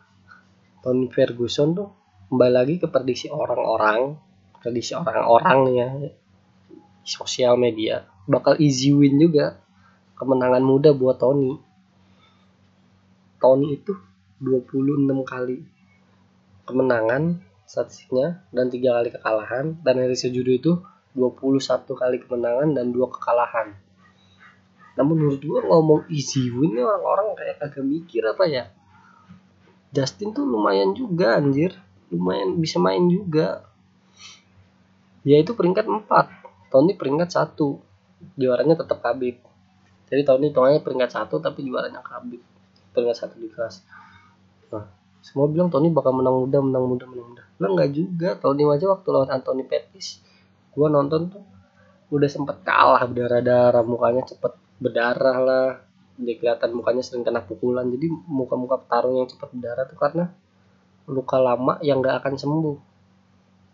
Tony 0.83 1.07
Ferguson 1.07 1.71
tuh 1.71 1.87
kembali 2.27 2.51
lagi 2.51 2.75
ke 2.81 2.91
prediksi 2.91 3.31
orang-orang 3.31 4.19
prediksi 4.59 4.91
orang-orang 4.97 5.59
ya 5.71 5.87
sosial 7.05 7.55
media. 7.55 8.07
Bakal 8.25 8.57
easy 8.63 8.95
win 8.95 9.19
juga 9.19 9.59
kemenangan 10.15 10.63
muda 10.63 10.95
buat 10.95 11.19
Tony. 11.19 11.59
Tony 13.37 13.75
itu 13.75 13.91
26 14.43 15.07
kali 15.23 15.63
kemenangan 16.67 17.39
statistiknya 17.63 18.43
dan 18.51 18.67
tiga 18.67 18.99
kali 18.99 19.09
kekalahan. 19.09 19.65
Dan 19.79 19.93
dari 20.03 20.15
sejudo 20.19 20.51
itu 20.51 20.71
21 21.15 21.87
kali 21.95 22.17
kemenangan 22.21 22.69
dan 22.75 22.91
dua 22.91 23.07
kekalahan. 23.07 23.73
Namun 24.93 25.15
menurut 25.17 25.41
gua 25.41 25.61
ngomong 25.65 26.01
easy 26.13 26.53
win 26.53 26.77
orang-orang 26.77 27.33
kayak 27.33 27.55
kagak 27.63 27.85
mikir 27.85 28.21
apa 28.27 28.45
ya? 28.45 28.63
Justin 29.93 30.33
tuh 30.33 30.45
lumayan 30.45 30.93
juga 30.93 31.37
anjir. 31.37 31.73
Lumayan 32.13 32.61
bisa 32.61 32.77
main 32.77 33.09
juga. 33.09 33.65
Dia 35.23 35.39
itu 35.39 35.55
peringkat 35.55 35.87
4 35.87 36.69
Tony 36.73 36.97
peringkat 36.97 37.29
satu. 37.29 37.81
Juaranya 38.33 38.73
tetap 38.73 39.01
Khabib. 39.05 39.37
Jadi 40.09 40.21
Tony 40.25 40.49
hitungannya 40.49 40.81
peringkat 40.81 41.09
satu 41.13 41.37
tapi 41.37 41.61
juaranya 41.65 42.01
Khabib. 42.01 42.41
Peringkat 42.93 43.17
satu 43.17 43.37
di 43.37 43.49
kelas 43.49 43.85
nah 44.73 44.85
semua 45.23 45.47
bilang 45.47 45.71
Tony 45.71 45.87
bakal 45.87 46.11
menang 46.11 46.35
muda 46.35 46.59
menang 46.59 46.83
muda 46.83 47.07
menang 47.07 47.27
muda. 47.31 47.43
Lah 47.63 47.69
nggak 47.71 47.89
juga. 47.95 48.29
Tony 48.35 48.67
aja 48.67 48.91
waktu 48.91 49.07
lawan 49.07 49.31
Anthony 49.31 49.63
Pettis 49.63 50.19
gua 50.75 50.91
nonton 50.91 51.31
tuh 51.31 51.43
udah 52.11 52.27
sempet 52.27 52.59
kalah 52.67 52.99
berdarah-darah 53.07 53.83
mukanya 53.87 54.27
cepet 54.27 54.51
berdarah 54.83 55.37
lah. 55.39 55.69
Dia 56.19 56.35
kelihatan 56.35 56.75
mukanya 56.75 57.01
sering 57.01 57.23
kena 57.23 57.39
pukulan 57.39 57.87
jadi 57.87 58.05
muka-muka 58.27 58.83
petarung 58.83 59.23
yang 59.23 59.25
cepat 59.31 59.49
berdarah 59.55 59.85
tuh 59.87 59.97
karena 59.97 60.25
luka 61.07 61.37
lama 61.39 61.79
yang 61.79 62.03
gak 62.03 62.19
akan 62.19 62.33
sembuh. 62.35 62.77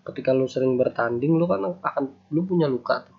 Ketika 0.06 0.38
lu 0.38 0.46
sering 0.46 0.78
bertanding 0.78 1.34
lu 1.34 1.50
kan 1.50 1.66
akan 1.66 2.30
lu 2.30 2.46
punya 2.46 2.70
luka 2.70 3.10
tuh. 3.10 3.18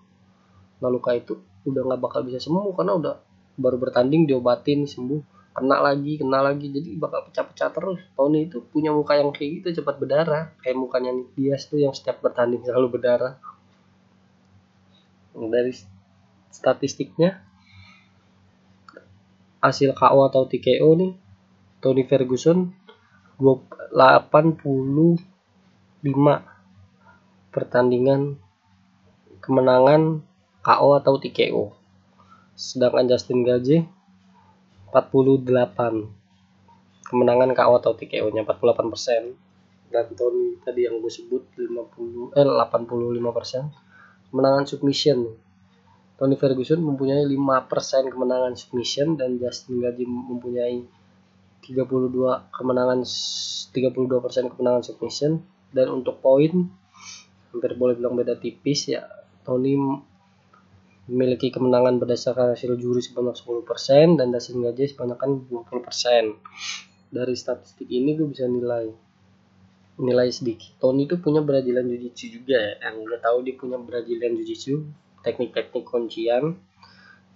Nah 0.79 0.87
luka 0.87 1.11
itu 1.13 1.35
udah 1.67 1.83
nggak 1.83 1.99
bakal 2.01 2.23
bisa 2.25 2.39
sembuh 2.39 2.73
karena 2.73 2.95
udah 2.95 3.15
baru 3.59 3.77
bertanding 3.77 4.25
diobatin 4.25 4.87
sembuh 4.87 5.40
kena 5.51 5.77
lagi 5.83 6.17
kena 6.19 6.39
lagi. 6.41 6.71
Jadi 6.71 6.95
bakal 6.95 7.27
pecah-pecah 7.27 7.69
terus. 7.71 7.99
Tony 8.15 8.47
itu 8.47 8.63
punya 8.63 8.91
muka 8.95 9.19
yang 9.19 9.31
kayak 9.35 9.61
gitu 9.61 9.81
cepat 9.81 9.99
berdarah. 9.99 10.55
Kayak 10.63 10.77
mukanya 10.79 11.11
Nick 11.11 11.35
Diaz 11.35 11.67
tuh 11.67 11.79
yang 11.79 11.91
setiap 11.91 12.23
bertanding 12.23 12.63
selalu 12.63 12.99
berdarah. 12.99 13.35
Dari 15.31 15.71
statistiknya 16.51 17.39
hasil 19.61 19.93
KO 19.93 20.25
atau 20.25 20.49
TKO 20.49 20.89
nih 20.97 21.13
Tony 21.79 22.03
Ferguson 22.03 22.73
85 23.37 24.57
pertandingan 27.53 28.41
kemenangan 29.37 30.21
KO 30.65 30.89
atau 30.97 31.17
TKO 31.21 31.73
sedangkan 32.57 33.09
Justin 33.09 33.41
Gaje 33.45 33.85
48 34.91 35.47
kemenangan 37.07 37.49
KO 37.55 37.73
atau 37.79 37.91
TKO 37.95 38.27
nya 38.31 38.43
48% 38.43 39.91
dan 39.91 40.07
Tony 40.15 40.55
tadi 40.63 40.87
yang 40.87 41.03
gue 41.03 41.11
sebut 41.11 41.43
50 41.59 42.35
eh 42.39 42.45
85% 42.47 44.31
kemenangan 44.31 44.63
submission. 44.63 45.35
Tony 46.15 46.37
Ferguson 46.37 46.79
mempunyai 46.79 47.25
5% 47.27 48.13
kemenangan 48.13 48.53
submission 48.55 49.17
dan 49.19 49.41
Justin 49.41 49.83
Gaethje 49.83 50.05
mempunyai 50.07 50.85
32 51.65 52.53
kemenangan 52.53 53.01
32% 53.03 54.53
kemenangan 54.53 54.83
submission. 54.85 55.43
Dan 55.71 55.87
untuk 55.91 56.19
poin 56.23 56.69
hampir 57.51 57.71
boleh 57.75 57.99
bilang 57.99 58.15
beda 58.15 58.39
tipis 58.39 58.87
ya. 58.87 59.03
Tony 59.41 59.75
memiliki 61.09 61.49
kemenangan 61.49 61.97
berdasarkan 61.97 62.53
hasil 62.53 62.77
juri 62.77 63.01
sebanyak 63.01 63.33
10% 63.33 64.21
dan 64.21 64.27
Justin 64.29 64.61
Gaethje 64.65 64.93
sebanyak 64.93 65.17
20% 65.49 67.09
dari 67.11 67.35
statistik 67.35 67.89
ini 67.89 68.15
gue 68.15 68.27
bisa 68.29 68.45
nilai 68.47 68.89
nilai 70.01 70.29
sedikit. 70.33 70.81
Tony 70.81 71.05
itu 71.05 71.19
punya 71.21 71.45
Brazilian 71.45 71.85
Jiu-Jitsu 71.85 72.25
juga 72.41 72.57
ya. 72.57 72.73
Yang 72.89 72.95
gue 73.05 73.19
tahu 73.21 73.37
dia 73.45 73.55
punya 73.59 73.77
Brazilian 73.77 74.33
Jiu-Jitsu 74.39 74.73
teknik-teknik 75.21 75.85
kuncian. 75.85 76.57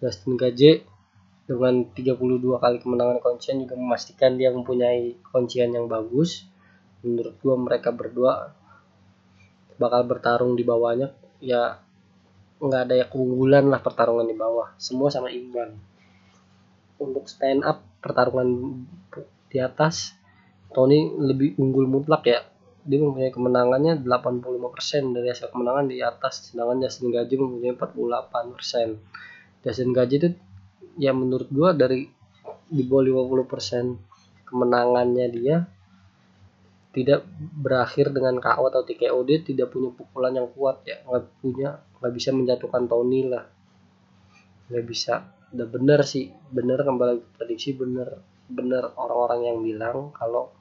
Justin 0.01 0.35
Gaje 0.35 0.83
dengan 1.45 1.85
32 1.93 2.41
kali 2.57 2.77
kemenangan 2.81 3.21
kuncian 3.21 3.61
juga 3.61 3.77
memastikan 3.77 4.33
dia 4.35 4.49
mempunyai 4.49 5.21
kuncian 5.29 5.71
yang 5.71 5.85
bagus. 5.85 6.49
Menurut 7.05 7.37
gua 7.39 7.55
mereka 7.55 7.93
berdua 7.93 8.57
bakal 9.77 10.01
bertarung 10.09 10.57
di 10.57 10.65
bawahnya. 10.65 11.13
Ya 11.37 11.84
nggak 12.59 12.81
ada 12.87 12.95
yang 13.03 13.09
keunggulan 13.11 13.65
lah 13.67 13.79
pertarungan 13.83 14.27
di 14.27 14.35
bawah. 14.35 14.71
Semua 14.79 15.11
sama 15.11 15.31
imbang 15.31 15.75
untuk 16.99 17.27
stand 17.27 17.67
up 17.67 17.83
pertarungan 17.99 18.47
di 19.51 19.57
atas 19.59 20.15
Tony 20.71 21.11
lebih 21.15 21.55
unggul 21.59 21.87
mutlak 21.87 22.23
ya. 22.27 22.43
Dia 22.85 23.01
mempunyai 23.01 23.33
kemenangannya 23.33 24.05
85% 24.05 25.15
dari 25.15 25.27
hasil 25.33 25.49
kemenangan 25.49 25.89
di 25.89 26.03
atas. 26.05 26.53
Sedangkan 26.53 26.85
Justin 26.85 27.09
Gaji 27.09 27.35
mempunyai 27.39 27.73
48% 27.73 29.65
Justin 29.65 29.89
Gaji 29.89 30.15
itu 30.21 30.29
ya 31.01 31.11
menurut 31.11 31.49
gua 31.49 31.73
dari 31.73 32.05
di 32.69 32.83
bawah 32.85 33.25
50% 33.45 34.45
kemenangannya 34.45 35.25
dia 35.33 35.65
tidak 36.95 37.27
berakhir 37.35 38.15
dengan 38.15 38.39
KO 38.39 38.71
atau 38.71 38.87
TKO 38.87 39.19
dia 39.27 39.43
tidak 39.43 39.75
punya 39.75 39.91
pukulan 39.91 40.31
yang 40.31 40.47
kuat 40.55 40.87
ya. 40.87 41.03
Nggak 41.03 41.23
punya 41.43 41.69
nggak 41.99 42.13
bisa 42.15 42.31
menjatuhkan 42.31 42.87
Tony 42.87 43.27
lah. 43.27 43.43
Nggak 44.71 44.85
bisa. 44.87 45.13
Udah 45.51 45.67
bener 45.67 45.99
sih 46.07 46.31
bener 46.31 46.79
kembali 46.87 47.35
prediksi 47.35 47.75
bener 47.75 48.23
bener 48.47 48.95
orang-orang 48.95 49.39
yang 49.43 49.57
bilang 49.59 50.15
kalau 50.15 50.55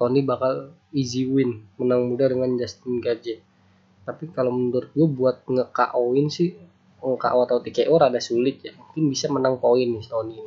Tony 0.00 0.24
bakal 0.24 0.72
easy 0.96 1.28
win 1.28 1.68
menang 1.76 2.08
muda 2.08 2.32
dengan 2.32 2.56
Justin 2.56 3.04
Gaethje. 3.04 3.44
Tapi 4.08 4.32
kalau 4.32 4.56
menurut 4.56 4.96
gue 4.96 5.08
buat 5.12 5.44
nge-KO-in 5.44 6.32
sih 6.32 6.56
nge-KO 7.04 7.38
atau 7.44 7.60
TKO 7.60 7.92
rada 8.00 8.20
sulit 8.24 8.64
ya. 8.64 8.72
Mungkin 8.72 9.12
bisa 9.12 9.28
menang 9.28 9.60
poin 9.60 9.84
nih 9.84 10.04
Tony 10.08 10.40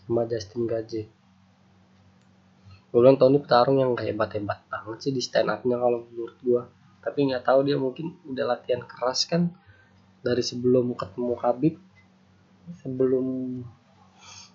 sama 0.00 0.24
Justin 0.24 0.64
Gaethje 0.64 1.15
gue 2.96 3.12
Tony 3.20 3.36
petarung 3.44 3.76
yang 3.76 3.92
kayak 3.92 4.16
hebat-hebat 4.16 4.64
banget 4.72 4.98
sih 5.04 5.12
di 5.12 5.20
stand 5.20 5.52
up-nya 5.52 5.76
kalau 5.76 6.08
menurut 6.08 6.38
gue 6.40 6.62
tapi 7.06 7.28
nggak 7.28 7.46
tahu 7.46 7.62
dia 7.62 7.78
mungkin 7.78 8.18
udah 8.26 8.56
latihan 8.56 8.82
keras 8.82 9.30
kan 9.30 9.54
dari 10.26 10.42
sebelum 10.42 10.90
ketemu 10.98 11.38
Khabib. 11.38 11.74
Sebelum 12.82 13.26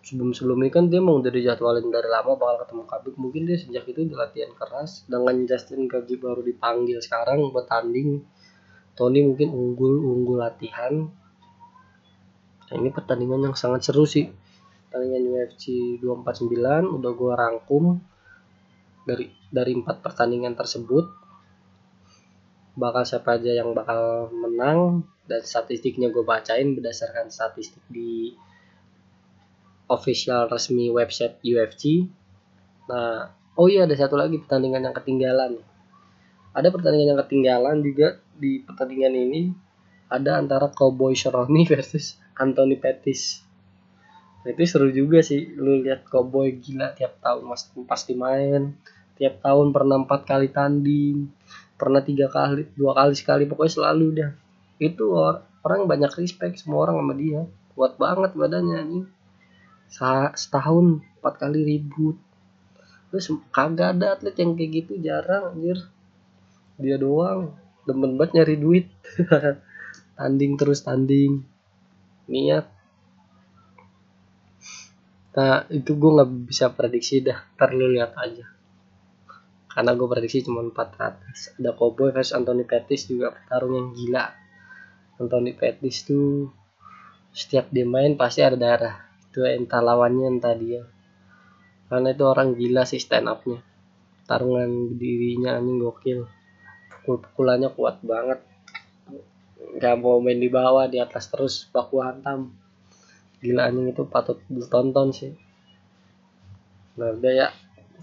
sebelum 0.03 0.35
sebelum 0.35 0.57
ini 0.59 0.67
kan 0.67 0.91
dia 0.91 0.99
mau 0.99 1.23
udah 1.23 1.31
dijadwalin 1.31 1.87
dari 1.87 2.11
lama 2.11 2.35
bakal 2.35 2.67
ketemu 2.67 2.83
Khabib. 2.91 3.13
Mungkin 3.15 3.41
dia 3.47 3.55
sejak 3.55 3.87
itu 3.87 4.03
udah 4.03 4.27
latihan 4.27 4.51
keras. 4.51 5.07
Dengan 5.07 5.47
Justin 5.47 5.87
Gaethje 5.87 6.19
baru 6.19 6.43
dipanggil 6.43 6.99
sekarang 6.99 7.39
buat 7.55 7.71
tanding 7.71 8.19
Tony 8.99 9.23
mungkin 9.23 9.55
unggul 9.55 10.03
unggul 10.03 10.43
latihan. 10.43 11.07
Nah, 12.67 12.75
ini 12.75 12.91
pertandingan 12.91 13.47
yang 13.47 13.55
sangat 13.55 13.87
seru 13.87 14.03
sih. 14.03 14.27
Pertandingan 14.91 15.23
UFC 15.39 15.95
249 16.03 16.99
udah 16.99 17.11
gua 17.15 17.33
rangkum 17.39 18.10
dari 19.07 19.33
dari 19.49 19.73
empat 19.73 20.05
pertandingan 20.05 20.53
tersebut 20.53 21.05
bakal 22.77 23.03
siapa 23.03 23.35
aja 23.35 23.51
yang 23.51 23.75
bakal 23.75 24.31
menang 24.31 25.03
dan 25.27 25.43
statistiknya 25.43 26.07
gue 26.09 26.23
bacain 26.23 26.71
berdasarkan 26.75 27.27
statistik 27.27 27.83
di 27.91 28.31
official 29.91 30.47
resmi 30.47 30.87
website 30.87 31.43
UFC. 31.43 32.07
Nah, 32.87 33.27
oh 33.59 33.67
iya 33.67 33.83
ada 33.83 33.95
satu 33.95 34.15
lagi 34.15 34.39
pertandingan 34.39 34.87
yang 34.87 34.95
ketinggalan. 34.95 35.59
Ada 36.55 36.71
pertandingan 36.71 37.15
yang 37.15 37.21
ketinggalan 37.27 37.77
juga 37.83 38.07
di 38.35 38.63
pertandingan 38.63 39.13
ini 39.15 39.41
ada 40.11 40.39
antara 40.39 40.71
Cowboy 40.71 41.15
Cerrone 41.15 41.67
versus 41.71 42.19
Anthony 42.39 42.79
Pettis. 42.79 43.43
Nah, 44.41 44.49
itu 44.49 44.61
seru 44.65 44.89
juga 44.89 45.21
sih. 45.21 45.53
Lu 45.53 45.81
lihat 45.81 46.09
Cowboy 46.09 46.57
gila 46.57 46.93
tiap 46.97 47.21
tahun 47.21 47.45
pasti 47.85 48.13
main. 48.17 48.73
Tiap 49.17 49.41
tahun 49.45 49.69
pernah 49.69 50.01
empat 50.01 50.25
kali 50.25 50.49
tanding 50.49 51.29
pernah 51.81 52.05
tiga 52.05 52.29
kali 52.29 52.69
dua 52.77 52.93
kali 52.93 53.17
sekali 53.17 53.49
pokoknya 53.49 53.73
selalu 53.73 54.05
dah 54.13 54.31
itu 54.77 55.17
orang 55.65 55.89
banyak 55.89 56.13
respect 56.21 56.61
semua 56.61 56.85
orang 56.85 57.01
sama 57.01 57.13
dia. 57.17 57.41
Kuat 57.73 57.97
banget 57.97 58.37
badannya 58.37 58.79
nih 58.85 59.05
setahun 60.37 61.01
empat 61.01 61.33
kali 61.41 61.65
ribut. 61.65 62.17
Terus 63.09 63.33
kagak 63.49 63.97
ada 63.97 64.13
atlet 64.13 64.37
yang 64.37 64.53
kayak 64.53 64.71
gitu 64.77 64.93
jarang 65.01 65.57
anjir. 65.57 65.89
Dia 66.77 67.01
doang. 67.01 67.57
Demen 67.85 68.17
banget 68.17 68.41
nyari 68.41 68.55
duit. 68.61 68.87
Tanding 70.17 70.53
terus 70.57 70.85
tanding. 70.85 71.45
Niat 72.29 72.69
nah 75.31 75.63
itu 75.71 75.95
gue 75.95 76.11
nggak 76.11 76.29
bisa 76.47 76.71
prediksi 76.75 77.23
dah. 77.23 77.39
Ntar 77.55 77.71
lu 77.71 77.87
lihat 77.91 78.15
aja. 78.19 78.45
Karena 79.71 79.95
gue 79.95 80.07
prediksi 80.07 80.43
cuma 80.43 80.59
400 80.67 81.59
ada 81.59 81.71
Cowboy 81.71 82.11
versus 82.11 82.35
Anthony 82.35 82.67
Pettis 82.67 83.07
juga 83.07 83.31
pertarung 83.31 83.73
yang 83.79 83.89
gila. 83.95 84.25
Anthony 85.23 85.55
Pettis 85.55 86.03
tuh 86.03 86.51
setiap 87.31 87.71
dia 87.71 87.87
main 87.87 88.19
pasti 88.19 88.43
ada 88.43 88.59
darah. 88.59 88.95
Itu 89.31 89.47
entah 89.47 89.79
lawannya 89.79 90.27
entah 90.27 90.55
dia. 90.59 90.83
Karena 91.87 92.11
itu 92.11 92.23
orang 92.27 92.59
gila 92.59 92.83
sih 92.83 92.99
stand 92.99 93.31
upnya 93.31 93.63
tarungan 94.31 94.95
dirinya 94.95 95.59
anjing 95.59 95.83
gokil. 95.83 96.23
Pukul-pukulannya 96.87 97.67
kuat 97.75 97.99
banget. 97.99 98.39
Nggak 99.75 99.95
mau 99.99 100.23
main 100.23 100.39
di 100.39 100.47
bawah 100.47 100.87
di 100.87 101.03
atas 101.03 101.27
terus 101.27 101.67
baku 101.67 101.99
hantam 101.99 102.60
gila 103.41 103.65
anjing 103.65 103.89
itu 103.89 104.05
patut 104.05 104.37
ditonton 104.45 105.09
sih. 105.09 105.33
Nah 107.01 107.09
udah 107.17 107.33
ya 107.33 107.47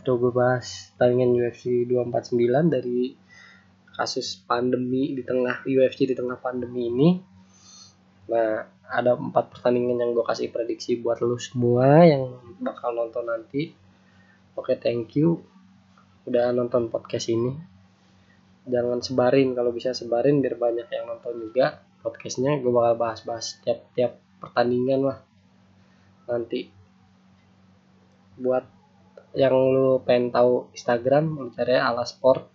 udah 0.02 0.14
gue 0.18 0.32
bahas 0.34 0.90
tandingan 0.98 1.38
UFC 1.38 1.86
249 1.86 2.74
dari 2.74 3.14
kasus 3.94 4.42
pandemi 4.42 5.14
di 5.14 5.22
tengah 5.22 5.62
UFC 5.62 6.10
di 6.10 6.14
tengah 6.18 6.42
pandemi 6.42 6.90
ini. 6.90 7.08
Nah 8.34 8.66
ada 8.88 9.14
empat 9.14 9.54
pertandingan 9.54 10.02
yang 10.02 10.10
gue 10.10 10.26
kasih 10.26 10.50
prediksi 10.50 10.98
buat 10.98 11.22
lu 11.22 11.38
semua 11.38 12.02
yang 12.02 12.34
bakal 12.58 12.98
nonton 12.98 13.30
nanti. 13.30 13.70
Oke 14.58 14.74
thank 14.74 15.14
you 15.14 15.38
udah 16.26 16.50
nonton 16.50 16.90
podcast 16.90 17.30
ini. 17.30 17.54
Jangan 18.66 19.00
sebarin 19.00 19.54
kalau 19.54 19.70
bisa 19.70 19.94
sebarin 19.94 20.42
biar 20.42 20.58
banyak 20.58 20.90
yang 20.90 21.06
nonton 21.06 21.46
juga. 21.46 21.78
Podcastnya 21.98 22.58
gue 22.58 22.70
bakal 22.70 22.94
bahas-bahas 22.94 23.58
tiap-tiap 23.62 24.18
pertandingan 24.38 25.02
lah 25.02 25.27
nanti. 26.28 26.68
Buat 28.38 28.64
yang 29.32 29.56
lu 29.56 29.98
pengen 30.04 30.30
tahu 30.30 30.68
Instagram 30.76 31.34
lu 31.40 31.80
ala 31.80 32.04
sport. 32.04 32.46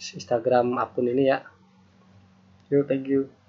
Instagram 0.00 0.76
akun 0.76 1.08
ini 1.08 1.28
ya. 1.28 1.44
Yuk 2.70 2.86
thank 2.86 3.08
you 3.10 3.39